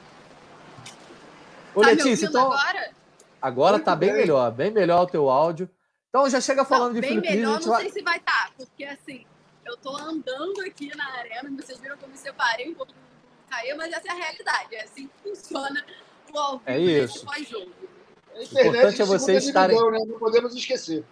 [1.76, 2.52] Ô, tá Letícia, então.
[2.52, 2.92] Agora,
[3.40, 5.70] agora tá bem, bem, melhor, bem melhor o teu áudio.
[6.10, 7.66] Então já chega falando não, de Felipe melhor, Luiz.
[7.68, 9.24] Não sei se vai estar, tá, porque assim,
[9.64, 12.92] eu tô andando aqui na arena, vocês viram que eu me separei um pouco
[13.52, 14.76] cair, mas essa é a realidade.
[14.76, 15.86] É assim que funciona
[16.34, 17.24] o ao vivo é isso.
[17.24, 17.72] pós-jogo.
[18.34, 19.78] O importante é vocês estarem.
[19.78, 20.00] Né?
[20.08, 21.06] Não podemos esquecer.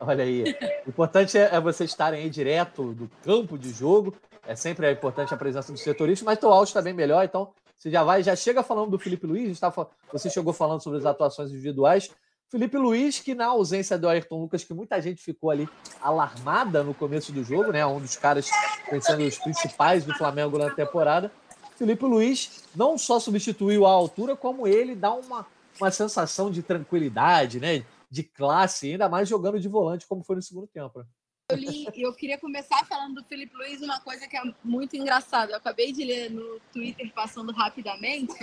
[0.00, 0.56] Olha aí.
[0.86, 4.14] O importante é, é vocês estarem aí direto do campo de jogo.
[4.46, 7.90] É sempre importante a presença do setorista, mas o áudio está bem melhor, então você
[7.90, 9.72] já vai, já chega falando do Felipe Luiz, tá,
[10.12, 12.10] você chegou falando sobre as atuações individuais.
[12.50, 15.68] Felipe Luiz, que na ausência do Ayrton Lucas, que muita gente ficou ali
[16.00, 17.84] alarmada no começo do jogo, né?
[17.84, 18.48] Um dos caras
[18.88, 21.32] pensando os principais do Flamengo na temporada.
[21.76, 25.44] Felipe Luiz não só substituiu a altura, como ele dá uma,
[25.80, 27.84] uma sensação de tranquilidade, né?
[28.14, 31.00] De classe, ainda mais jogando de volante, como foi no segundo tempo.
[31.00, 31.06] Né?
[31.50, 35.50] Eu, li, eu queria começar falando do Felipe Luiz, uma coisa que é muito engraçada.
[35.50, 38.38] Eu acabei de ler no Twitter, passando rapidamente,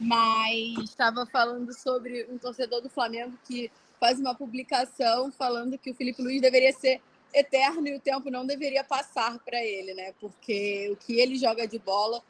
[0.00, 5.94] mas estava falando sobre um torcedor do Flamengo que faz uma publicação falando que o
[5.94, 7.00] Felipe Luiz deveria ser
[7.32, 10.12] eterno e o tempo não deveria passar para ele, né?
[10.20, 12.20] Porque o que ele joga de bola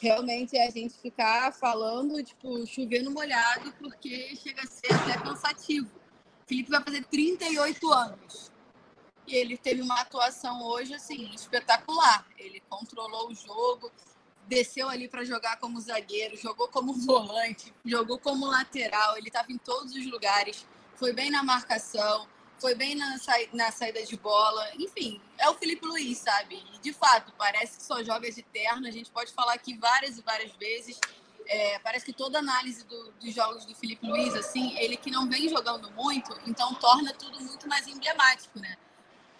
[0.00, 5.99] realmente é a gente ficar falando, tipo, chovendo molhado, porque chega a ser até cansativo.
[6.50, 8.50] Felipe vai fazer 38 anos.
[9.24, 12.26] E ele teve uma atuação hoje, assim, espetacular.
[12.36, 13.88] Ele controlou o jogo,
[14.48, 19.16] desceu ali para jogar como zagueiro, jogou como volante, jogou como lateral.
[19.16, 22.26] Ele estava em todos os lugares, foi bem na marcação
[22.60, 23.32] foi bem na, sa...
[23.52, 24.70] na saída de bola.
[24.78, 26.62] Enfim, é o Felipe Luiz, sabe?
[26.74, 28.86] E de fato, parece que só joga de terno.
[28.86, 31.00] A gente pode falar aqui várias e várias vezes.
[31.52, 35.28] É, parece que toda análise do, dos jogos do Felipe Luiz, assim, ele que não
[35.28, 38.76] vem jogando muito, então torna tudo muito mais emblemático, né?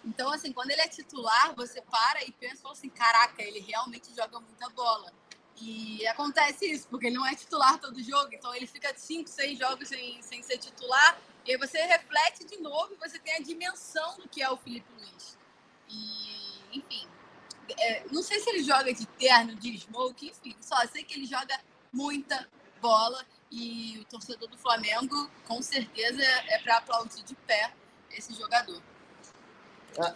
[0.03, 4.41] Então, assim, quando ele é titular, você para e pensa assim, caraca, ele realmente joga
[4.41, 5.09] muita bola.
[5.61, 9.57] E acontece isso, porque ele não é titular todo jogo, então ele fica cinco, seis
[9.57, 13.39] jogos sem, sem ser titular, e aí você reflete de novo e você tem a
[13.39, 15.37] dimensão do que é o Felipe Luiz.
[15.87, 17.07] E, enfim,
[17.79, 21.25] é, não sei se ele joga de terno, de smoke, enfim, só sei que ele
[21.25, 21.57] joga
[21.91, 22.47] muita
[22.81, 27.73] bola e o torcedor do Flamengo, com certeza, é para aplaudir de pé
[28.11, 28.81] esse jogador.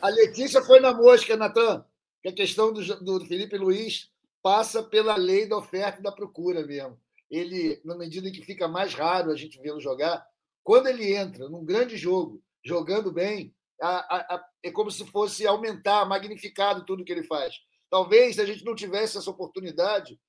[0.02, 1.86] A Letícia foi na mosca, Natan,
[2.22, 4.10] que a questão do, do Felipe Luiz
[4.42, 7.00] passa pela lei da oferta e da procura mesmo.
[7.30, 10.26] ele, na medida que fica mais raro a gente vê-lo jogar,
[10.64, 15.46] quando ele entra num grande jogo, jogando bem, a, a, a, é como se fosse
[15.46, 17.56] aumentar, magnificado tudo que ele faz.
[17.90, 20.20] Talvez se a gente não tivesse essa oportunidade,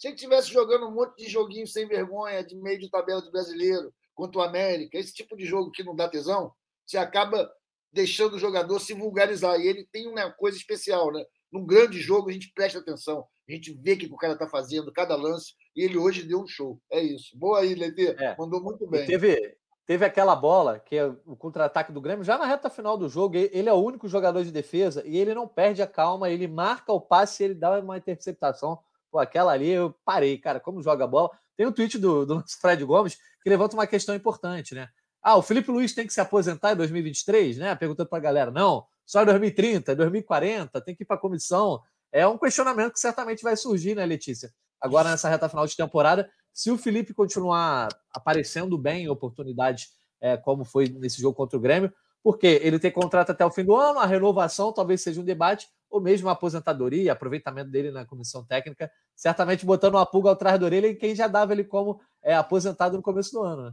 [0.00, 3.30] se ele estivesse jogando um monte de joguinho sem vergonha, de meio de tabela de
[3.30, 6.50] brasileiro, contra o América, esse tipo de jogo que não dá tesão,
[6.86, 7.52] você acaba
[7.92, 9.60] deixando o jogador se vulgarizar.
[9.60, 11.22] E ele tem uma coisa especial, né?
[11.52, 14.48] Num grande jogo, a gente presta atenção, a gente vê o que o cara está
[14.48, 16.80] fazendo, cada lance, e ele hoje deu um show.
[16.90, 17.36] É isso.
[17.36, 18.16] Boa aí, Letê.
[18.18, 18.34] É.
[18.38, 19.04] Mandou muito bem.
[19.04, 22.96] E teve, teve aquela bola, que é o contra-ataque do Grêmio, já na reta final
[22.96, 23.36] do jogo.
[23.36, 26.90] Ele é o único jogador de defesa e ele não perde a calma, ele marca
[26.90, 28.78] o passe e ele dá uma interceptação.
[29.10, 31.30] Pô, aquela ali eu parei, cara, como joga a bola.
[31.56, 34.88] Tem um tweet do, do Fred Gomes que levanta uma questão importante, né?
[35.22, 37.74] Ah, o Felipe Luiz tem que se aposentar em 2023, né?
[37.74, 38.50] Perguntando para a galera.
[38.50, 41.82] Não, só em 2030, 2040, tem que ir para a comissão.
[42.12, 44.50] É um questionamento que certamente vai surgir, né, Letícia?
[44.80, 49.88] Agora, nessa reta final de temporada, se o Felipe continuar aparecendo bem em oportunidades,
[50.20, 53.64] é, como foi nesse jogo contra o Grêmio, porque ele tem contrato até o fim
[53.64, 58.04] do ano, a renovação talvez seja um debate, ou mesmo a aposentadoria, aproveitamento dele na
[58.04, 62.00] comissão técnica, certamente botando uma pulga atrás da orelha em quem já dava ele como
[62.22, 63.62] é, aposentado no começo do ano.
[63.66, 63.72] Né?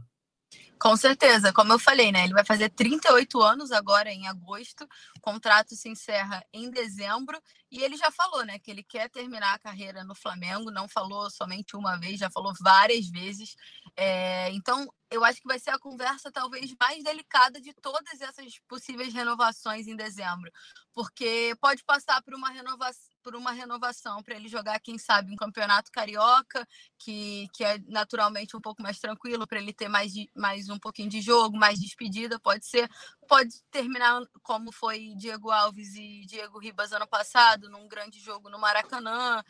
[0.78, 2.24] Com certeza, como eu falei, né?
[2.24, 4.84] Ele vai fazer 38 anos agora em agosto,
[5.16, 7.36] o contrato se encerra em dezembro,
[7.70, 11.28] e ele já falou, né, que ele quer terminar a carreira no Flamengo, não falou
[11.30, 13.56] somente uma vez, já falou várias vezes.
[13.96, 18.58] É, então, eu acho que vai ser a conversa talvez mais delicada de todas essas
[18.68, 20.50] possíveis renovações em dezembro,
[20.94, 25.36] porque pode passar por uma renovação por uma renovação para ele jogar, quem sabe, um
[25.36, 26.66] campeonato carioca,
[26.98, 31.10] que, que é naturalmente um pouco mais tranquilo, para ele ter mais, mais um pouquinho
[31.10, 32.88] de jogo, mais despedida, pode ser.
[33.28, 38.58] Pode terminar como foi Diego Alves e Diego Ribas ano passado, num grande jogo no
[38.58, 39.44] Maracanã,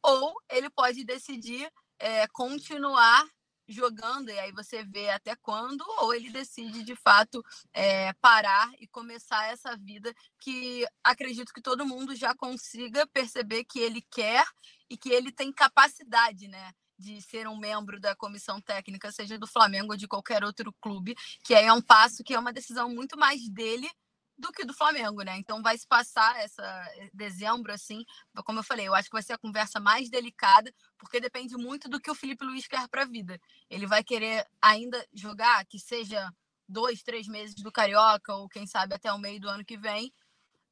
[0.00, 3.26] ou ele pode decidir é, continuar
[3.68, 8.86] jogando, e aí você vê até quando, ou ele decide de fato é, parar e
[8.86, 14.44] começar essa vida que acredito que todo mundo já consiga perceber que ele quer
[14.88, 16.72] e que ele tem capacidade, né?
[16.98, 21.14] De ser um membro da comissão técnica, seja do Flamengo ou de qualquer outro clube,
[21.44, 23.90] que aí é um passo que é uma decisão muito mais dele
[24.38, 25.36] do que do Flamengo, né?
[25.38, 26.62] Então vai se passar essa
[26.96, 28.04] eh, dezembro assim,
[28.44, 31.88] como eu falei, eu acho que vai ser a conversa mais delicada, porque depende muito
[31.88, 33.40] do que o Felipe Luiz quer para a vida.
[33.70, 36.30] Ele vai querer ainda jogar, que seja
[36.68, 40.12] dois, três meses do Carioca ou quem sabe até o meio do ano que vem,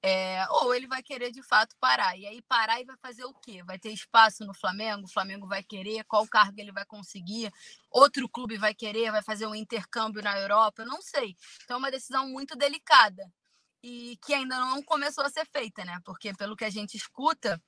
[0.03, 2.14] é, ou ele vai querer de fato parar.
[2.18, 3.62] E aí parar e vai fazer o quê?
[3.62, 5.07] Vai ter espaço no Flamengo?
[5.07, 6.05] O Flamengo vai querer?
[6.05, 7.50] Qual cargo ele vai conseguir?
[7.90, 9.11] Outro clube vai querer?
[9.11, 10.83] Vai fazer um intercâmbio na Europa?
[10.83, 11.35] Eu não sei.
[11.64, 13.33] Então é uma decisão muito delicada
[13.86, 16.00] e que ainda não começou a ser feita, né?
[16.06, 17.62] Porque pelo que a gente escuta,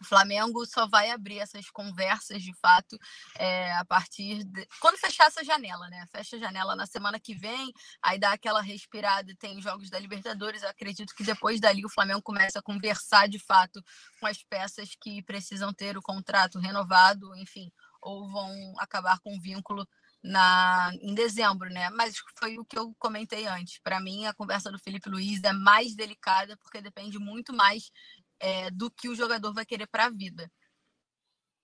[0.00, 2.96] o Flamengo só vai abrir essas conversas de fato
[3.36, 4.64] é, a partir de.
[4.80, 6.06] Quando fechar essa janela, né?
[6.12, 10.62] Fecha a janela na semana que vem, aí dá aquela respirada, tem jogos da Libertadores.
[10.62, 13.82] Eu acredito que depois dali o Flamengo começa a conversar de fato
[14.20, 19.40] com as peças que precisam ter o contrato renovado, enfim, ou vão acabar com o
[19.40, 19.84] vínculo
[20.26, 21.88] na, em dezembro, né?
[21.90, 23.78] Mas foi o que eu comentei antes.
[23.82, 27.90] Para mim, a conversa do Felipe Luiz é mais delicada, porque depende muito mais
[28.40, 30.50] é, do que o jogador vai querer para a vida.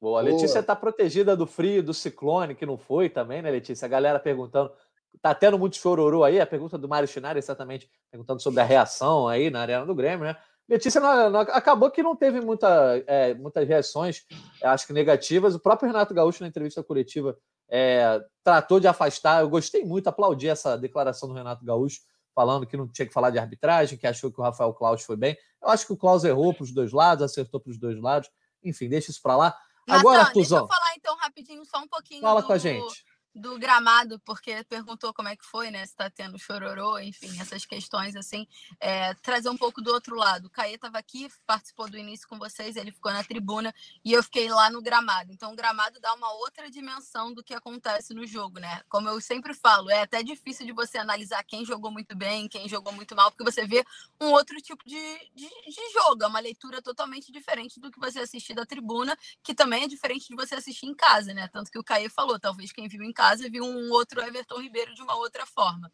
[0.00, 3.86] Boa, a Letícia está protegida do frio, do ciclone, que não foi também, né, Letícia?
[3.86, 4.72] A galera perguntando.
[5.20, 9.28] Tá tendo muito chororô aí, a pergunta do Mário Chinari, exatamente, perguntando sobre a reação
[9.28, 10.36] aí na Arena do Grêmio, né?
[10.68, 14.24] Letícia não, não, acabou que não teve muita, é, muitas reações,
[14.62, 15.54] acho que negativas.
[15.54, 17.36] O próprio Renato Gaúcho, na entrevista coletiva,
[17.72, 19.40] é, tratou de afastar.
[19.40, 22.00] Eu gostei muito, aplaudi essa declaração do Renato Gaúcho,
[22.34, 25.16] falando que não tinha que falar de arbitragem, que achou que o Rafael Claus foi
[25.16, 25.36] bem.
[25.62, 28.28] Eu acho que o Claus errou para os dois lados, acertou para os dois lados.
[28.62, 29.58] Enfim, deixa isso para lá.
[29.88, 30.58] Agora, Nathan, Tuzão.
[30.60, 32.20] Deixa eu falar então rapidinho, só um pouquinho.
[32.20, 32.46] Fala do...
[32.46, 35.86] com a gente do gramado, porque perguntou como é que foi, né?
[35.86, 38.46] Se tá tendo chororô, enfim, essas questões assim.
[38.78, 40.46] É, trazer um pouco do outro lado.
[40.46, 44.22] O Caê estava aqui, participou do início com vocês, ele ficou na tribuna e eu
[44.22, 45.32] fiquei lá no gramado.
[45.32, 48.82] Então, o gramado dá uma outra dimensão do que acontece no jogo, né?
[48.88, 52.68] Como eu sempre falo, é até difícil de você analisar quem jogou muito bem, quem
[52.68, 53.84] jogou muito mal, porque você vê
[54.20, 55.00] um outro tipo de,
[55.34, 59.54] de, de jogo, é uma leitura totalmente diferente do que você assistir da tribuna, que
[59.54, 61.48] também é diferente de você assistir em casa, né?
[61.48, 64.20] Tanto que o Caê falou, talvez quem viu em casa casa e vi um outro
[64.20, 65.88] Everton Ribeiro de uma outra forma.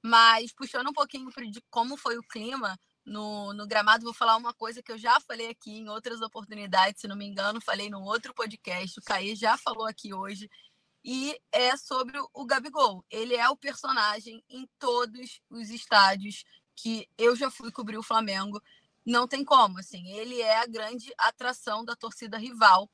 [0.00, 4.54] Mas puxando um pouquinho de como foi o clima no, no gramado, vou falar uma
[4.54, 8.00] coisa que eu já falei aqui em outras oportunidades, se não me engano, falei no
[8.02, 10.48] outro podcast, o Caí já falou aqui hoje,
[11.04, 13.04] e é sobre o Gabigol.
[13.10, 16.44] Ele é o personagem em todos os estádios
[16.76, 18.62] que eu já fui cobrir o Flamengo.
[19.04, 22.88] Não tem como, assim, ele é a grande atração da torcida rival.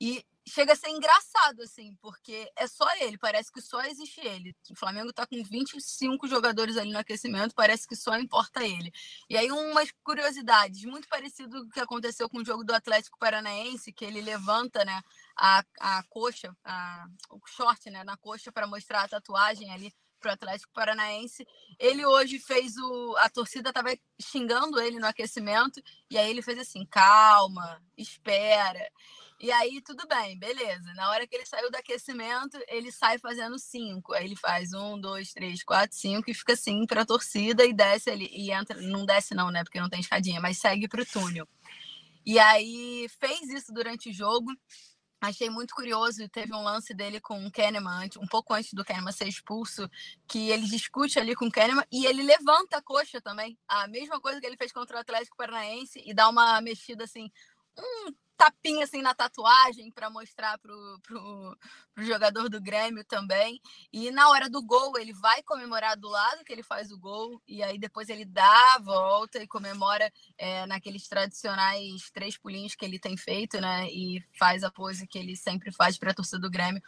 [0.00, 4.54] E chega a ser engraçado, assim, porque é só ele, parece que só existe ele.
[4.70, 8.92] O Flamengo tá com 25 jogadores ali no aquecimento, parece que só importa ele.
[9.28, 13.18] E aí, umas curiosidades, muito parecido com o que aconteceu com o jogo do Atlético
[13.18, 15.00] Paranaense, que ele levanta, né,
[15.36, 19.92] a, a coxa, a, o short, né, na coxa para mostrar a tatuagem ali
[20.24, 21.46] pro Atlético Paranaense.
[21.78, 23.14] Ele hoje fez o.
[23.18, 28.90] A torcida estava xingando ele no aquecimento, e aí ele fez assim: calma, espera.
[29.40, 30.94] E aí, tudo bem, beleza.
[30.94, 34.12] Na hora que ele saiu do aquecimento, ele sai fazendo cinco.
[34.14, 37.72] Aí ele faz um, dois, três, quatro, cinco e fica assim para a torcida e
[37.72, 38.28] desce ali.
[38.32, 39.64] E entra, não desce, não, né?
[39.64, 41.48] Porque não tem escadinha, mas segue para o túnel.
[42.24, 44.50] E aí fez isso durante o jogo.
[45.20, 49.10] Achei muito curioso, teve um lance dele com o Kahneman, um pouco antes do Kahneman
[49.10, 49.88] ser expulso,
[50.28, 53.58] que ele discute ali com o Kahneman e ele levanta a coxa também.
[53.66, 57.30] A mesma coisa que ele fez contra o Atlético Paranaense e dá uma mexida assim,
[57.78, 61.56] um tapinha assim na tatuagem para mostrar pro, pro,
[61.94, 63.60] pro, jogador do Grêmio também.
[63.92, 67.40] E na hora do gol, ele vai comemorar do lado que ele faz o gol,
[67.46, 72.84] e aí depois ele dá a volta e comemora é, naqueles tradicionais três pulinhos que
[72.84, 73.88] ele tem feito, né?
[73.88, 76.82] E faz a pose que ele sempre faz para a torcida do Grêmio.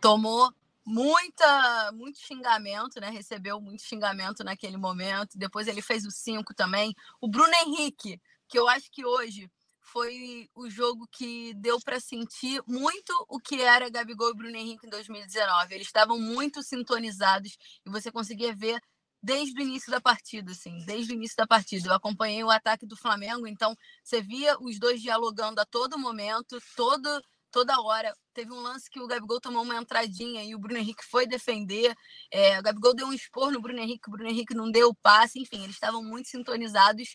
[0.00, 0.52] Tomou
[0.84, 3.10] muita muito xingamento, né?
[3.10, 5.38] Recebeu muito xingamento naquele momento.
[5.38, 6.94] Depois ele fez o cinco também.
[7.20, 9.50] O Bruno Henrique, que eu acho que hoje
[9.92, 14.86] foi o jogo que deu para sentir muito o que era Gabigol e Bruno Henrique
[14.86, 15.74] em 2019.
[15.74, 18.80] Eles estavam muito sintonizados e você conseguia ver
[19.22, 21.88] desde o início da partida, assim, desde o início da partida.
[21.88, 26.58] Eu acompanhei o ataque do Flamengo, então você via os dois dialogando a todo momento,
[26.74, 28.12] todo, toda hora.
[28.32, 31.94] Teve um lance que o Gabigol tomou uma entradinha e o Bruno Henrique foi defender.
[32.32, 34.94] É, o Gabigol deu um expor no Bruno Henrique, o Bruno Henrique não deu o
[34.94, 37.14] passe, enfim, eles estavam muito sintonizados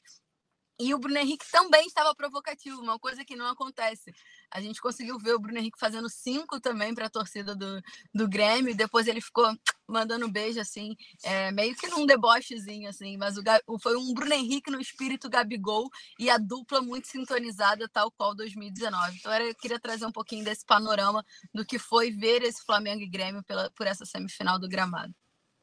[0.80, 4.14] e o Bruno Henrique também estava provocativo, uma coisa que não acontece.
[4.52, 7.82] A gente conseguiu ver o Bruno Henrique fazendo cinco também para a torcida do,
[8.14, 9.52] do Grêmio, depois ele ficou
[9.88, 14.70] mandando beijo, assim, é, meio que num debochezinho, assim, mas o, foi um Bruno Henrique
[14.70, 19.18] no espírito Gabigol e a dupla muito sintonizada, tal qual 2019.
[19.18, 23.10] Então, eu queria trazer um pouquinho desse panorama do que foi ver esse Flamengo e
[23.10, 25.14] Grêmio pela, por essa semifinal do gramado.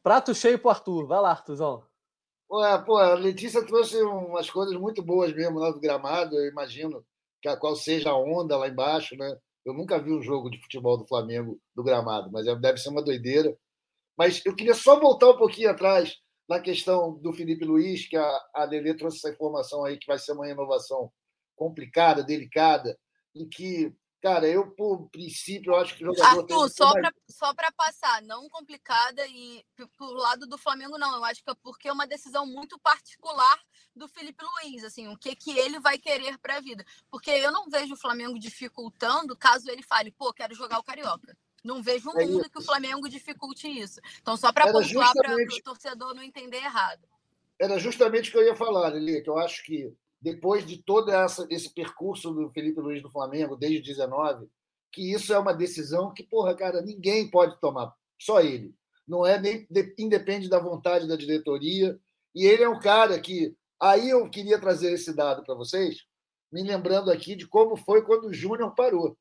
[0.02, 1.06] Prato cheio pro Arthur.
[1.06, 1.93] Vai lá, Arthurzão.
[2.48, 6.36] Pô, pô, a Letícia trouxe umas coisas muito boas mesmo lá do gramado.
[6.36, 7.04] Eu imagino
[7.42, 9.38] que a qual seja a onda lá embaixo, né?
[9.64, 12.90] Eu nunca vi um jogo de futebol do Flamengo do gramado, mas é, deve ser
[12.90, 13.56] uma doideira.
[14.16, 18.40] Mas eu queria só voltar um pouquinho atrás na questão do Felipe Luiz, que a,
[18.54, 21.10] a Lelê trouxe essa informação aí que vai ser uma renovação
[21.56, 22.98] complicada, delicada,
[23.34, 23.92] em que
[24.24, 26.40] Cara, eu, por princípio, eu acho que o jogador.
[26.40, 29.62] Arthur, só para só passar, não complicada e
[29.98, 31.16] pro lado do Flamengo, não.
[31.16, 33.60] Eu acho que é porque é uma decisão muito particular
[33.94, 36.82] do Felipe Luiz, assim, o que, que ele vai querer para a vida.
[37.10, 41.36] Porque eu não vejo o Flamengo dificultando caso ele fale, pô, quero jogar o Carioca.
[41.62, 42.50] Não vejo um é mundo isso.
[42.50, 44.00] que o Flamengo dificulte isso.
[44.22, 47.06] Então, só para pontuar para o torcedor não entender errado.
[47.58, 51.10] Era justamente o que eu ia falar, Lili, que eu acho que depois de todo
[51.10, 54.48] essa, esse percurso do Felipe Luiz do Flamengo, desde 19,
[54.90, 58.74] que isso é uma decisão que, porra, cara, ninguém pode tomar, só ele.
[59.06, 62.00] Não é nem independe da vontade da diretoria.
[62.34, 63.54] E ele é um cara que.
[63.78, 65.98] Aí eu queria trazer esse dado para vocês,
[66.50, 69.18] me lembrando aqui de como foi quando o Júnior parou.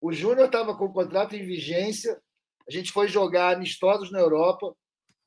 [0.00, 2.22] O Júnior estava com o contrato em vigência,
[2.68, 4.76] a gente foi jogar amistosos na Europa,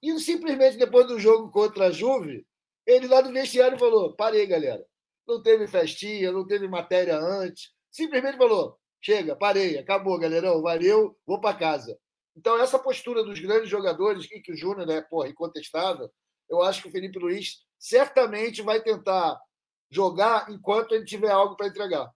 [0.01, 2.45] e simplesmente depois do jogo contra a Juve,
[2.87, 4.83] ele lá do vestiário falou: parei, galera.
[5.27, 7.73] Não teve festinha, não teve matéria antes.
[7.91, 11.99] Simplesmente falou: chega, parei, acabou, galerão, valeu, vou para casa.
[12.35, 16.09] Então, essa postura dos grandes jogadores, e que o Júnior é porra, incontestável,
[16.49, 19.39] eu acho que o Felipe Luiz certamente vai tentar
[19.89, 22.11] jogar enquanto ele tiver algo para entregar.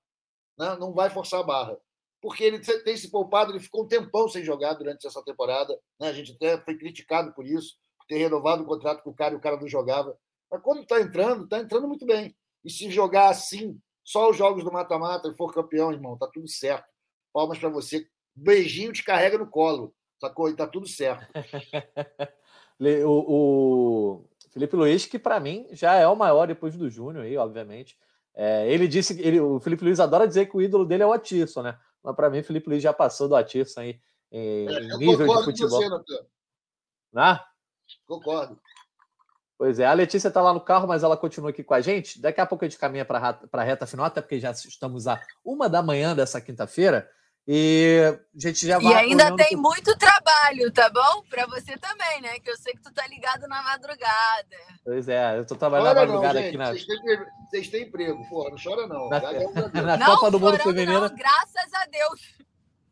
[0.57, 0.75] Né?
[0.79, 1.77] Não vai forçar a barra.
[2.21, 5.77] Porque ele tem se poupado, ele ficou um tempão sem jogar durante essa temporada.
[5.99, 6.09] Né?
[6.09, 9.33] A gente até foi criticado por isso, por ter renovado o contrato com o cara
[9.33, 10.15] e o cara não jogava.
[10.51, 12.35] Mas quando está entrando, está entrando muito bem.
[12.63, 16.47] E se jogar assim, só os jogos do mata-mata e for campeão, irmão, tá tudo
[16.47, 16.85] certo.
[17.31, 18.05] Palmas para você.
[18.35, 19.93] Beijinho te carrega no colo.
[20.19, 20.49] Sacou?
[20.49, 21.25] E tá tudo certo.
[23.05, 27.37] o, o, Felipe Luiz, que para mim já é o maior depois do Júnior aí,
[27.37, 27.97] obviamente.
[28.33, 31.05] É, ele disse que ele, o Felipe Luiz adora dizer que o ídolo dele é
[31.05, 31.79] o Atirson, né?
[32.03, 33.99] Mas para mim, o Felipe Luiz já passou do Atirson aí
[34.31, 35.81] em, é, nível de futebol.
[35.81, 36.25] Você,
[37.11, 37.39] né?
[38.05, 38.59] Concordo.
[39.61, 42.19] Pois é, a Letícia está lá no carro, mas ela continua aqui com a gente.
[42.19, 45.21] Daqui a pouco a gente caminha para a reta final, até porque já estamos a
[45.45, 47.07] uma da manhã dessa quinta-feira.
[47.47, 48.01] E
[48.35, 48.91] a gente já vai.
[48.91, 51.21] E ainda tem muito trabalho, tá bom?
[51.29, 52.39] Para você também, né?
[52.39, 54.57] Que eu sei que tu tá ligado na madrugada.
[54.83, 56.65] Pois é, eu tô trabalhando na madrugada não, aqui na.
[56.71, 59.09] Vocês têm, vocês têm emprego, porra, não chora não.
[59.09, 61.07] Na, é na Copa do Mundo Feminino.
[61.11, 62.50] graças a Deus.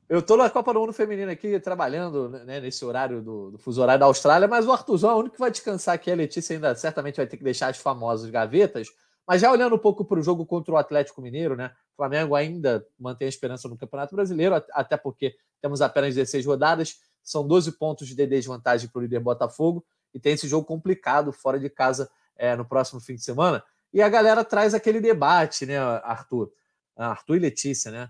[0.10, 3.80] Eu tô na Copa do Mundo Feminino aqui, trabalhando né, nesse horário do, do, fuso
[3.80, 6.10] horário da Austrália, mas o Arthurzão é o único que vai descansar aqui.
[6.10, 8.88] A Letícia ainda certamente vai ter que deixar as famosas gavetas.
[9.28, 11.72] Mas já olhando um pouco para o jogo contra o Atlético Mineiro, né?
[11.94, 17.00] O Flamengo ainda mantém a esperança no Campeonato Brasileiro, até porque temos apenas 16 rodadas,
[17.22, 21.60] são 12 pontos de desvantagem para o líder Botafogo, e tem esse jogo complicado fora
[21.60, 23.64] de casa é, no próximo fim de semana.
[23.94, 26.52] E a galera traz aquele debate, né, Arthur?
[26.98, 28.10] Arthur e Letícia, né?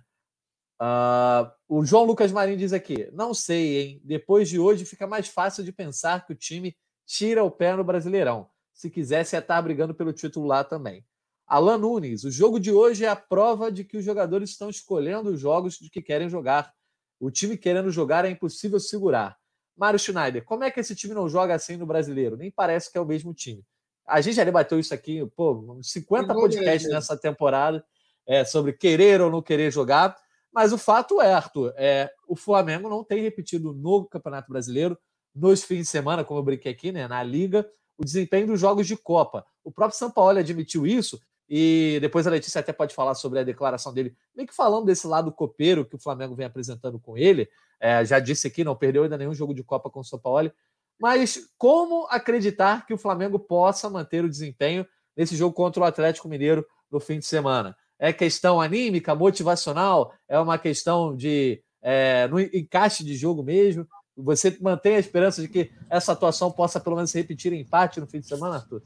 [0.82, 4.02] Uh, o João Lucas Marinho diz aqui: não sei, hein?
[4.04, 6.76] Depois de hoje fica mais fácil de pensar que o time
[7.06, 8.50] tira o pé no Brasileirão.
[8.74, 11.06] Se quisesse, ia estar brigando pelo título lá também.
[11.46, 15.32] Alan Nunes: o jogo de hoje é a prova de que os jogadores estão escolhendo
[15.32, 16.74] os jogos de que querem jogar.
[17.20, 19.38] O time querendo jogar é impossível segurar.
[19.76, 22.38] Mário Schneider: como é que esse time não joga assim no brasileiro?
[22.38, 23.66] Nem parece que é o mesmo time.
[24.08, 27.84] A gente já debateu isso aqui, pô, 50 podcasts nessa temporada
[28.26, 30.16] é, sobre querer ou não querer jogar.
[30.52, 34.98] Mas o fato é, Arthur, é, o Flamengo não tem repetido no Campeonato Brasileiro,
[35.34, 38.88] nos fins de semana, como eu brinquei aqui, né, na Liga, o desempenho dos jogos
[38.88, 39.46] de Copa.
[39.64, 41.20] O próprio São Paulo admitiu isso,
[41.50, 45.08] e depois a Letícia até pode falar sobre a declaração dele, meio que falando desse
[45.08, 47.50] lado copeiro que o Flamengo vem apresentando com ele.
[47.80, 50.52] É, já disse aqui, não perdeu ainda nenhum jogo de Copa com o São Paulo.
[51.00, 54.86] Mas como acreditar que o Flamengo possa manter o desempenho
[55.18, 57.76] nesse jogo contra o Atlético Mineiro no fim de semana?
[58.00, 63.88] É questão anímica, motivacional, é uma questão de é, no encaixe de jogo mesmo.
[64.16, 68.00] Você mantém a esperança de que essa atuação possa pelo menos se repetir em empate
[68.00, 68.82] no fim de semana, Arthur?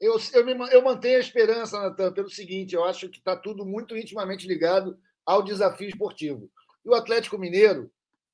[0.00, 3.64] Eu, eu, me, eu mantenho a esperança, Natan, pelo seguinte: eu acho que está tudo
[3.64, 6.50] muito intimamente ligado ao desafio esportivo.
[6.84, 7.90] E o Atlético Mineiro,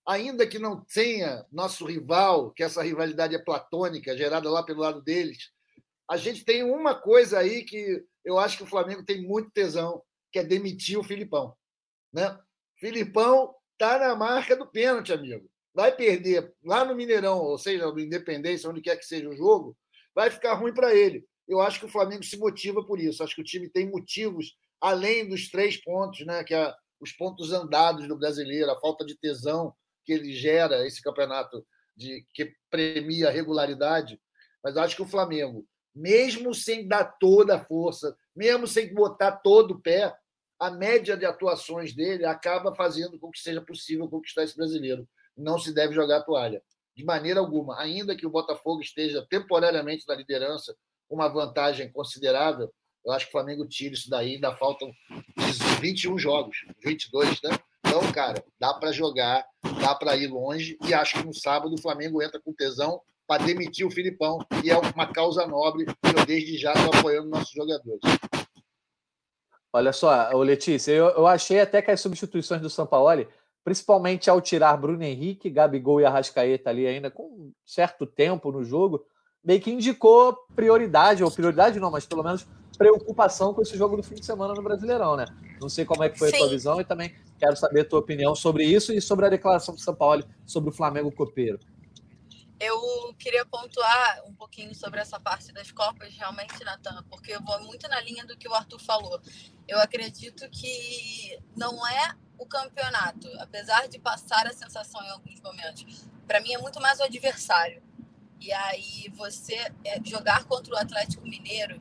[0.07, 5.01] ainda que não tenha nosso rival, que essa rivalidade é platônica, gerada lá pelo lado
[5.01, 5.51] deles,
[6.11, 10.03] a gente tem uma coisa aí que eu acho que o Flamengo tem muito tesão,
[10.33, 11.57] que é demitir o Filipão.
[12.13, 12.37] Né?
[12.81, 15.49] Filipão está na marca do pênalti, amigo.
[15.73, 19.77] Vai perder lá no Mineirão, ou seja, no Independência, onde quer que seja o jogo,
[20.13, 21.25] vai ficar ruim para ele.
[21.47, 23.23] Eu acho que o Flamengo se motiva por isso.
[23.23, 26.43] Acho que o time tem motivos além dos três pontos, né?
[26.43, 29.73] Que é os pontos andados do brasileiro, a falta de tesão
[30.05, 31.65] que ele gera esse campeonato
[31.97, 34.21] de que premia a regularidade.
[34.63, 35.65] Mas acho que o Flamengo
[35.95, 40.15] mesmo sem dar toda a força, mesmo sem botar todo o pé,
[40.59, 45.09] a média de atuações dele acaba fazendo com que seja possível conquistar esse brasileiro.
[45.37, 46.63] Não se deve jogar a toalha,
[46.95, 47.81] de maneira alguma.
[47.81, 50.77] Ainda que o Botafogo esteja temporariamente na liderança,
[51.09, 52.73] uma vantagem considerável,
[53.05, 54.93] eu acho que o Flamengo tira isso daí, ainda faltam
[55.81, 57.59] 21 jogos, 22, né?
[57.87, 59.45] Então, cara, dá para jogar,
[59.81, 63.01] dá para ir longe, e acho que no sábado o Flamengo entra com tesão
[63.31, 67.29] para demitir o Filipão, e é uma causa nobre, e eu desde já estou apoiando
[67.29, 68.01] nossos jogadores.
[69.73, 73.29] Olha só, Letícia, eu, eu achei até que as substituições do Sampaoli,
[73.63, 79.07] principalmente ao tirar Bruno Henrique, Gabigol e Arrascaeta ali ainda com certo tempo no jogo,
[79.45, 82.45] meio que indicou prioridade, ou prioridade não, mas pelo menos
[82.77, 85.27] preocupação com esse jogo do fim de semana no Brasileirão, né?
[85.61, 86.35] Não sei como é que foi Sim.
[86.35, 89.29] a tua visão e também quero saber a tua opinião sobre isso e sobre a
[89.29, 91.61] declaração do São Paulo sobre o Flamengo copeiro.
[92.61, 97.59] Eu queria pontuar um pouquinho sobre essa parte das Copas, realmente, Natan, porque eu vou
[97.65, 99.19] muito na linha do que o Arthur falou.
[99.67, 106.07] Eu acredito que não é o campeonato, apesar de passar a sensação em alguns momentos.
[106.27, 107.83] Para mim é muito mais o adversário.
[108.39, 111.81] E aí você é, jogar contra o Atlético Mineiro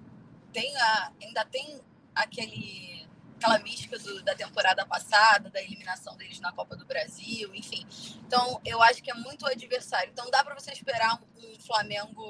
[0.54, 1.82] tem a, ainda tem
[2.16, 2.99] aquele
[3.40, 7.88] aquela mística do, da temporada passada, da eliminação deles na Copa do Brasil, enfim.
[8.28, 10.12] Então, eu acho que é muito adversário.
[10.12, 12.22] Então, dá para você esperar um, um, Flamengo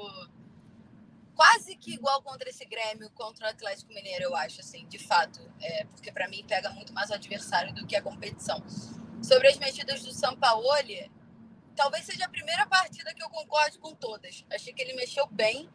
[1.34, 5.40] quase que igual contra esse Grêmio, contra o Atlético Mineiro, eu acho, assim, de fato.
[5.60, 8.62] É, porque, para mim, pega muito mais adversário do que a competição.
[9.20, 11.10] Sobre as mexidas do Sampaoli,
[11.74, 14.44] talvez seja a primeira partida que eu concorde com todas.
[14.50, 15.68] Achei que ele mexeu bem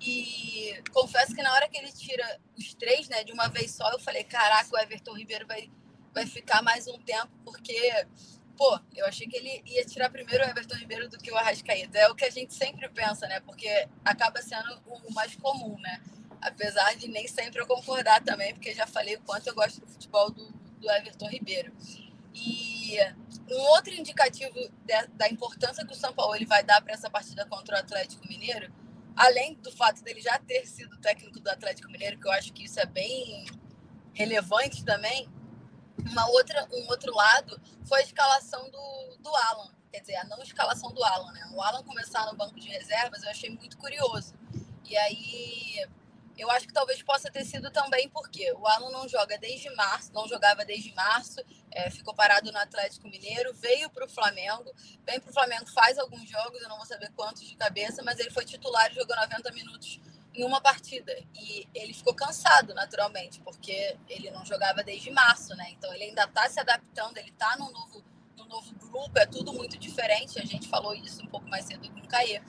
[0.00, 3.90] e confesso que na hora que ele tira os três, né, de uma vez só,
[3.92, 5.70] eu falei: caraca, o Everton Ribeiro vai,
[6.12, 8.06] vai ficar mais um tempo, porque,
[8.56, 11.98] pô, eu achei que ele ia tirar primeiro o Everton Ribeiro do que o Arrascaeta.
[11.98, 16.00] É o que a gente sempre pensa, né, porque acaba sendo o mais comum, né.
[16.40, 19.86] Apesar de nem sempre eu concordar também, porque já falei o quanto eu gosto do
[19.86, 21.72] futebol do, do Everton Ribeiro.
[22.34, 22.98] E
[23.50, 27.08] um outro indicativo de, da importância que o São Paulo ele vai dar para essa
[27.08, 28.70] partida contra o Atlético Mineiro
[29.16, 32.64] além do fato dele já ter sido técnico do Atlético Mineiro, que eu acho que
[32.64, 33.46] isso é bem
[34.12, 35.28] relevante também,
[35.98, 40.42] uma outra, um outro lado foi a escalação do, do Alan, quer dizer, a não
[40.42, 41.50] escalação do Alan, né?
[41.54, 44.34] O Alan começar no banco de reservas eu achei muito curioso.
[44.84, 45.88] E aí
[46.36, 50.12] Eu acho que talvez possa ter sido também porque o Alan não joga desde março,
[50.12, 54.70] não jogava desde março, é, ficou parado no Atlético Mineiro, veio para o Flamengo,
[55.06, 58.18] vem para o Flamengo, faz alguns jogos, eu não vou saber quantos de cabeça, mas
[58.18, 59.98] ele foi titular e jogou 90 minutos
[60.36, 61.12] em uma partida.
[61.34, 65.70] E ele ficou cansado, naturalmente, porque ele não jogava desde março, né?
[65.70, 68.04] Então ele ainda está se adaptando, ele está num novo,
[68.36, 70.38] num novo grupo, é tudo muito diferente.
[70.38, 72.42] A gente falou isso um pouco mais cedo com o Caê.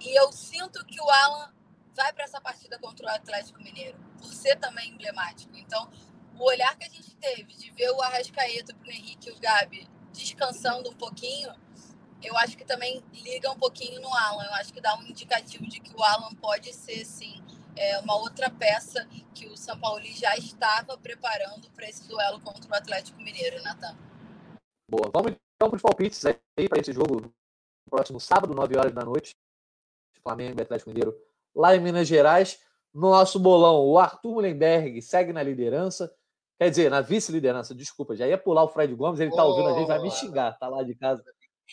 [0.00, 1.52] E eu sinto que o Alan
[1.94, 5.56] vai para essa partida contra o Atlético Mineiro, por ser também emblemático.
[5.56, 5.90] Então,
[6.36, 9.88] o olhar que a gente teve de ver o Arrascaeta, o Henrique e o Gabi
[10.12, 11.52] descansando um pouquinho,
[12.22, 14.44] eu acho que também liga um pouquinho no Alan.
[14.44, 17.42] Eu acho que dá um indicativo de que o Alan pode ser, sim,
[17.76, 22.70] é, uma outra peça que o São Paulo já estava preparando para esse duelo contra
[22.70, 23.96] o Atlético Mineiro, Natan.
[24.90, 25.10] Boa.
[25.12, 27.32] Vamos então para os palpites aí para esse jogo
[27.88, 29.36] próximo sábado, 9 horas da noite.
[30.22, 31.14] Flamengo e Atlético Mineiro
[31.54, 32.58] lá em Minas Gerais.
[32.92, 36.12] No nosso bolão, o Arthur Mullenberg segue na liderança.
[36.58, 39.78] Quer dizer, na vice-liderança, desculpa, já ia pular o Fred Gomes, ele está ouvindo a
[39.78, 41.22] gente, vai me xingar, tá lá de casa.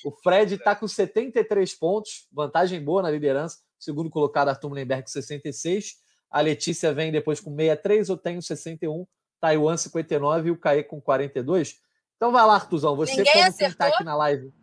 [0.04, 3.60] O Fred está com 73 pontos, vantagem boa na liderança.
[3.78, 5.96] Segundo colocado, Arthur Mullenberg, 66.
[6.32, 9.06] A Letícia vem depois com 63, eu tenho 61.
[9.40, 11.80] Taiwan, 59 e o Caê com 42.
[12.16, 14.54] Então vai lá, Artuzão, você Ninguém como quem está aqui na live.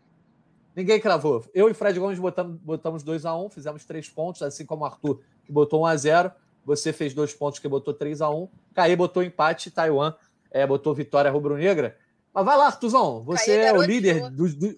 [0.74, 1.44] Ninguém cravou.
[1.52, 4.82] Eu e Fred Gomes botamos, botamos 2 a 1 um, fizemos três pontos, assim como
[4.82, 6.32] o Arthur, que botou 1 um a 0
[6.64, 8.48] Você fez dois pontos, que botou 3 a 1 um.
[8.74, 10.14] Caê botou empate, Taiwan
[10.50, 11.96] é, botou vitória rubro-negra.
[12.32, 14.74] Mas vai lá, Artuzão, você é, é o líder dos, dos,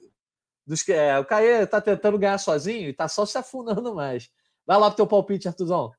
[0.67, 0.93] dos que.
[0.93, 4.31] É, o Caê tá tentando ganhar sozinho e tá só se afundando mais.
[4.67, 5.93] Vai lá pro teu palpite, Artuzão.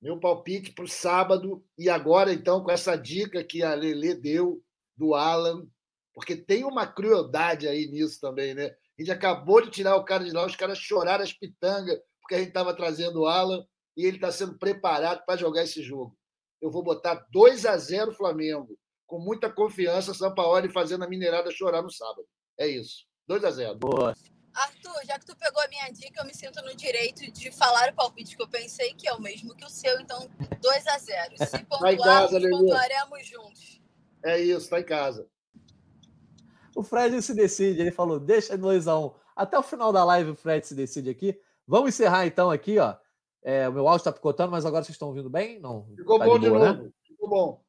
[0.00, 4.62] Meu palpite para o sábado, e agora, então, com essa dica que a Lele deu
[4.96, 5.66] do Alan,
[6.14, 8.74] porque tem uma crueldade aí nisso também, né?
[8.98, 12.34] A gente acabou de tirar o cara de lá, os caras choraram as pitangas, porque
[12.34, 13.64] a gente estava trazendo o Alan
[13.96, 16.16] e ele está sendo preparado para jogar esse jogo.
[16.60, 21.50] Eu vou botar 2 a 0 Flamengo, com muita confiança, São Paulo fazendo a minerada
[21.50, 22.26] chorar no sábado.
[22.58, 23.04] É isso.
[23.26, 24.14] 2 a 0 Boa.
[24.54, 27.90] Arthur, já que tu pegou a minha dica, eu me sinto no direito de falar
[27.90, 30.30] o palpite que eu pensei, que é o mesmo que o seu, então
[30.62, 33.82] 2 a 0 Se pontuarmos, tá pontuaremos juntos.
[34.24, 35.28] É isso, está em casa.
[36.76, 39.06] O Fred se decide, ele falou: deixa 2x1.
[39.06, 39.14] Um.
[39.34, 41.40] Até o final da live o Fred se decide aqui.
[41.66, 42.94] Vamos encerrar então aqui, ó.
[43.42, 45.58] É, o meu áudio está picotando, mas agora vocês estão ouvindo bem?
[45.58, 45.86] Não.
[45.96, 46.82] Ficou tá bom de, boa, de novo.
[46.84, 46.90] Né?
[47.02, 47.62] Ficou bom.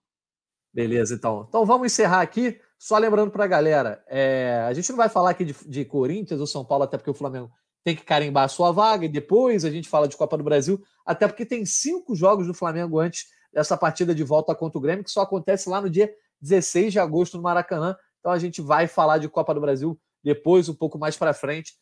[0.73, 1.45] Beleza, então.
[1.47, 2.59] Então vamos encerrar aqui.
[2.77, 6.39] Só lembrando para a galera, é, a gente não vai falar aqui de, de, Corinthians
[6.39, 7.49] ou São Paulo, até porque o Flamengo
[7.83, 10.79] tem que carimbar a sua vaga, e depois a gente fala de Copa do Brasil,
[11.05, 15.03] até porque tem cinco jogos do Flamengo antes dessa partida de volta contra o Grêmio,
[15.03, 17.95] que só acontece lá no dia 16 de agosto no Maracanã.
[18.27, 21.75] Então a gente vai falar de Copa do Brasil depois, um pouco mais para frente,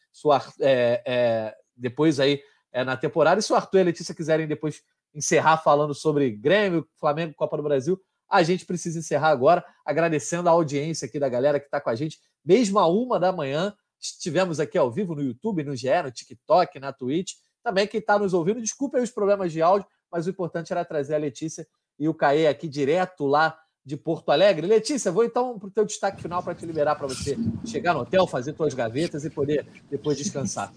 [0.62, 2.39] é, é, depois aí
[2.72, 3.39] é, na temporada.
[3.39, 7.58] E se o Arthur e a Letícia quiserem depois encerrar falando sobre Grêmio, Flamengo, Copa
[7.58, 11.82] do Brasil, a gente precisa encerrar agora, agradecendo a audiência aqui da galera que está
[11.82, 13.74] com a gente, mesmo a uma da manhã.
[14.00, 17.32] Estivemos aqui ao vivo no YouTube, no GE, no TikTok, na Twitch.
[17.64, 21.16] Também quem está nos ouvindo, desculpe os problemas de áudio, mas o importante era trazer
[21.16, 21.66] a Letícia
[21.98, 24.65] e o Caê aqui direto lá de Porto Alegre.
[24.65, 28.01] Letícia, vou então para o teu destaque final para te liberar para você chegar no
[28.01, 30.73] hotel, fazer tuas gavetas e poder depois descansar.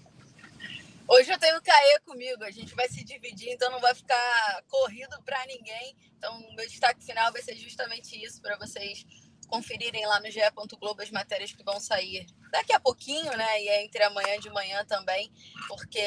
[1.07, 4.63] Hoje eu tenho o Caê comigo, a gente vai se dividir, então não vai ficar
[4.67, 5.95] corrido para ninguém.
[6.15, 9.03] Então, meu destaque final vai ser justamente isso, para vocês
[9.47, 10.39] conferirem lá no GE.
[10.79, 13.63] Globo as matérias que vão sair daqui a pouquinho, né?
[13.63, 15.31] E é entre amanhã de manhã também,
[15.67, 15.99] porque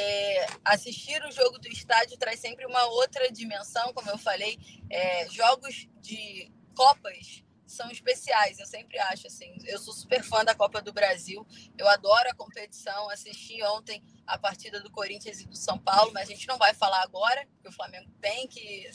[0.64, 4.56] assistir o jogo do estádio traz sempre uma outra dimensão, como eu falei,
[4.88, 9.56] é, jogos de Copas são especiais, eu sempre acho assim.
[9.64, 11.46] Eu sou super fã da Copa do Brasil,
[11.78, 13.08] eu adoro a competição.
[13.10, 16.74] Assisti ontem a partida do Corinthians e do São Paulo, mas a gente não vai
[16.74, 18.90] falar agora, porque o Flamengo tem que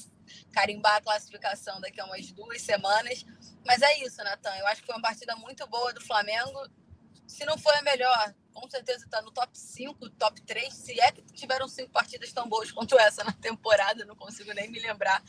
[0.51, 3.25] carimbar a classificação daqui a umas duas semanas.
[3.65, 4.55] Mas é isso, Natan.
[4.57, 6.67] Eu acho que foi uma partida muito boa do Flamengo.
[7.27, 10.73] Se não foi a melhor, com certeza está no top 5, top 3.
[10.73, 14.69] Se é que tiveram cinco partidas tão boas quanto essa na temporada, não consigo nem
[14.69, 15.21] me lembrar.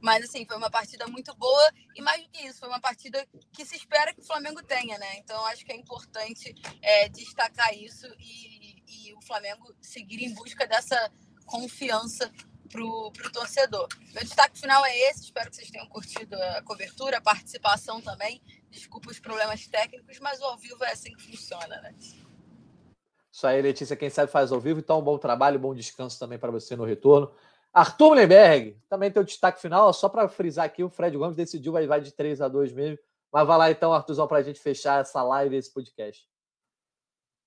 [0.00, 3.26] Mas, assim, foi uma partida muito boa e, mais do que isso, foi uma partida
[3.52, 5.18] que se espera que o Flamengo tenha, né?
[5.18, 10.66] Então, acho que é importante é, destacar isso e, e o Flamengo seguir em busca
[10.66, 11.12] dessa
[11.46, 12.32] confiança
[12.68, 13.86] para o torcedor.
[14.12, 15.22] Meu destaque final é esse.
[15.22, 18.42] Espero que vocês tenham curtido a cobertura, a participação também.
[18.74, 21.94] Desculpa os problemas técnicos, mas o ao vivo é assim que funciona, né?
[23.30, 24.80] Isso aí, Letícia, quem sabe faz ao vivo.
[24.80, 27.32] Então, um bom trabalho, bom descanso também para você no retorno.
[27.72, 31.72] Arthur Mullenberg, também tem o destaque final, só para frisar aqui, o Fred Gomes decidiu,
[31.72, 32.98] vai, vai de 3 a 2 mesmo.
[33.32, 36.28] Mas vai lá então, Arthurzão, para a gente fechar essa live, esse podcast.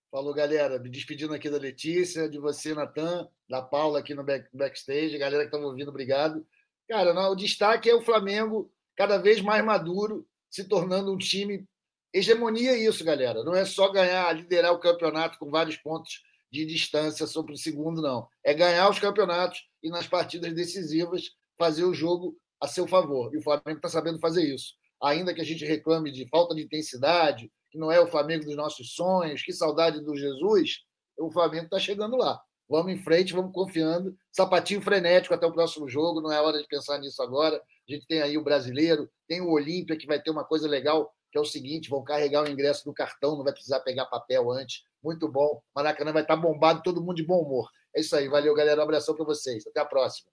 [0.10, 0.80] Falou, galera.
[0.80, 5.44] Me despedindo aqui da Letícia, de você, Natan, da Paula aqui no back, backstage, galera
[5.44, 6.48] que estava ouvindo, obrigado.
[6.88, 11.66] Cara, não, o destaque é o Flamengo cada vez mais maduro, se tornando um time.
[12.14, 13.44] Hegemonia é isso, galera.
[13.44, 18.02] Não é só ganhar, liderar o campeonato com vários pontos de distância sobre o segundo,
[18.02, 18.28] não.
[18.44, 23.34] É ganhar os campeonatos e nas partidas decisivas fazer o jogo a seu favor.
[23.34, 24.74] E o Flamengo está sabendo fazer isso.
[25.02, 28.56] Ainda que a gente reclame de falta de intensidade, que não é o Flamengo dos
[28.56, 30.80] nossos sonhos, que saudade do Jesus,
[31.20, 32.42] o Flamengo está chegando lá.
[32.70, 34.16] Vamos em frente, vamos confiando.
[34.32, 37.56] Sapatinho frenético até o próximo jogo, não é hora de pensar nisso agora.
[37.58, 41.14] A gente tem aí o brasileiro, tem o Olímpia, que vai ter uma coisa legal,
[41.32, 44.52] que é o seguinte: vão carregar o ingresso no cartão, não vai precisar pegar papel
[44.52, 44.84] antes.
[45.02, 45.62] Muito bom.
[45.74, 47.70] Maracanã vai estar bombado, todo mundo de bom humor.
[47.96, 48.82] É isso aí, valeu, galera.
[48.82, 49.66] Um abração para vocês.
[49.66, 50.30] Até a próxima.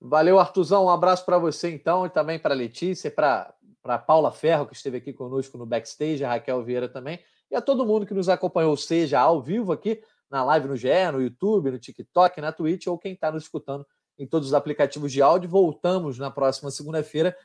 [0.00, 0.86] Valeu, Artuzão.
[0.86, 4.74] Um abraço para você, então, e também para a Letícia, para a Paula Ferro, que
[4.74, 8.28] esteve aqui conosco no backstage, a Raquel Vieira também, e a todo mundo que nos
[8.28, 10.02] acompanhou, seja ao vivo aqui
[10.32, 13.86] na live no GE, no YouTube, no TikTok, na Twitch, ou quem está nos escutando
[14.18, 15.50] em todos os aplicativos de áudio.
[15.50, 17.36] Voltamos na próxima segunda-feira.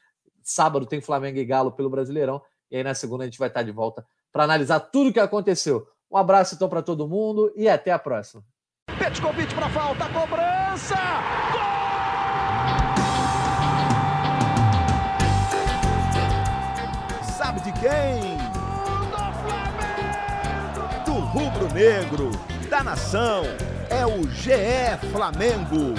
[0.42, 2.42] Sábado tem Flamengo e Galo pelo Brasileirão.
[2.72, 5.20] E aí na segunda a gente vai estar de volta para analisar tudo o que
[5.20, 5.86] aconteceu.
[6.10, 8.42] Um abraço então para todo mundo e até a próxima.
[8.98, 10.96] Petkovic para falta, cobrança!
[11.52, 11.68] Gol!
[17.38, 18.38] Sabe de quem?
[21.06, 22.32] Do rubro-negro
[22.68, 23.44] da nação
[23.90, 25.96] é o GE Flamengo.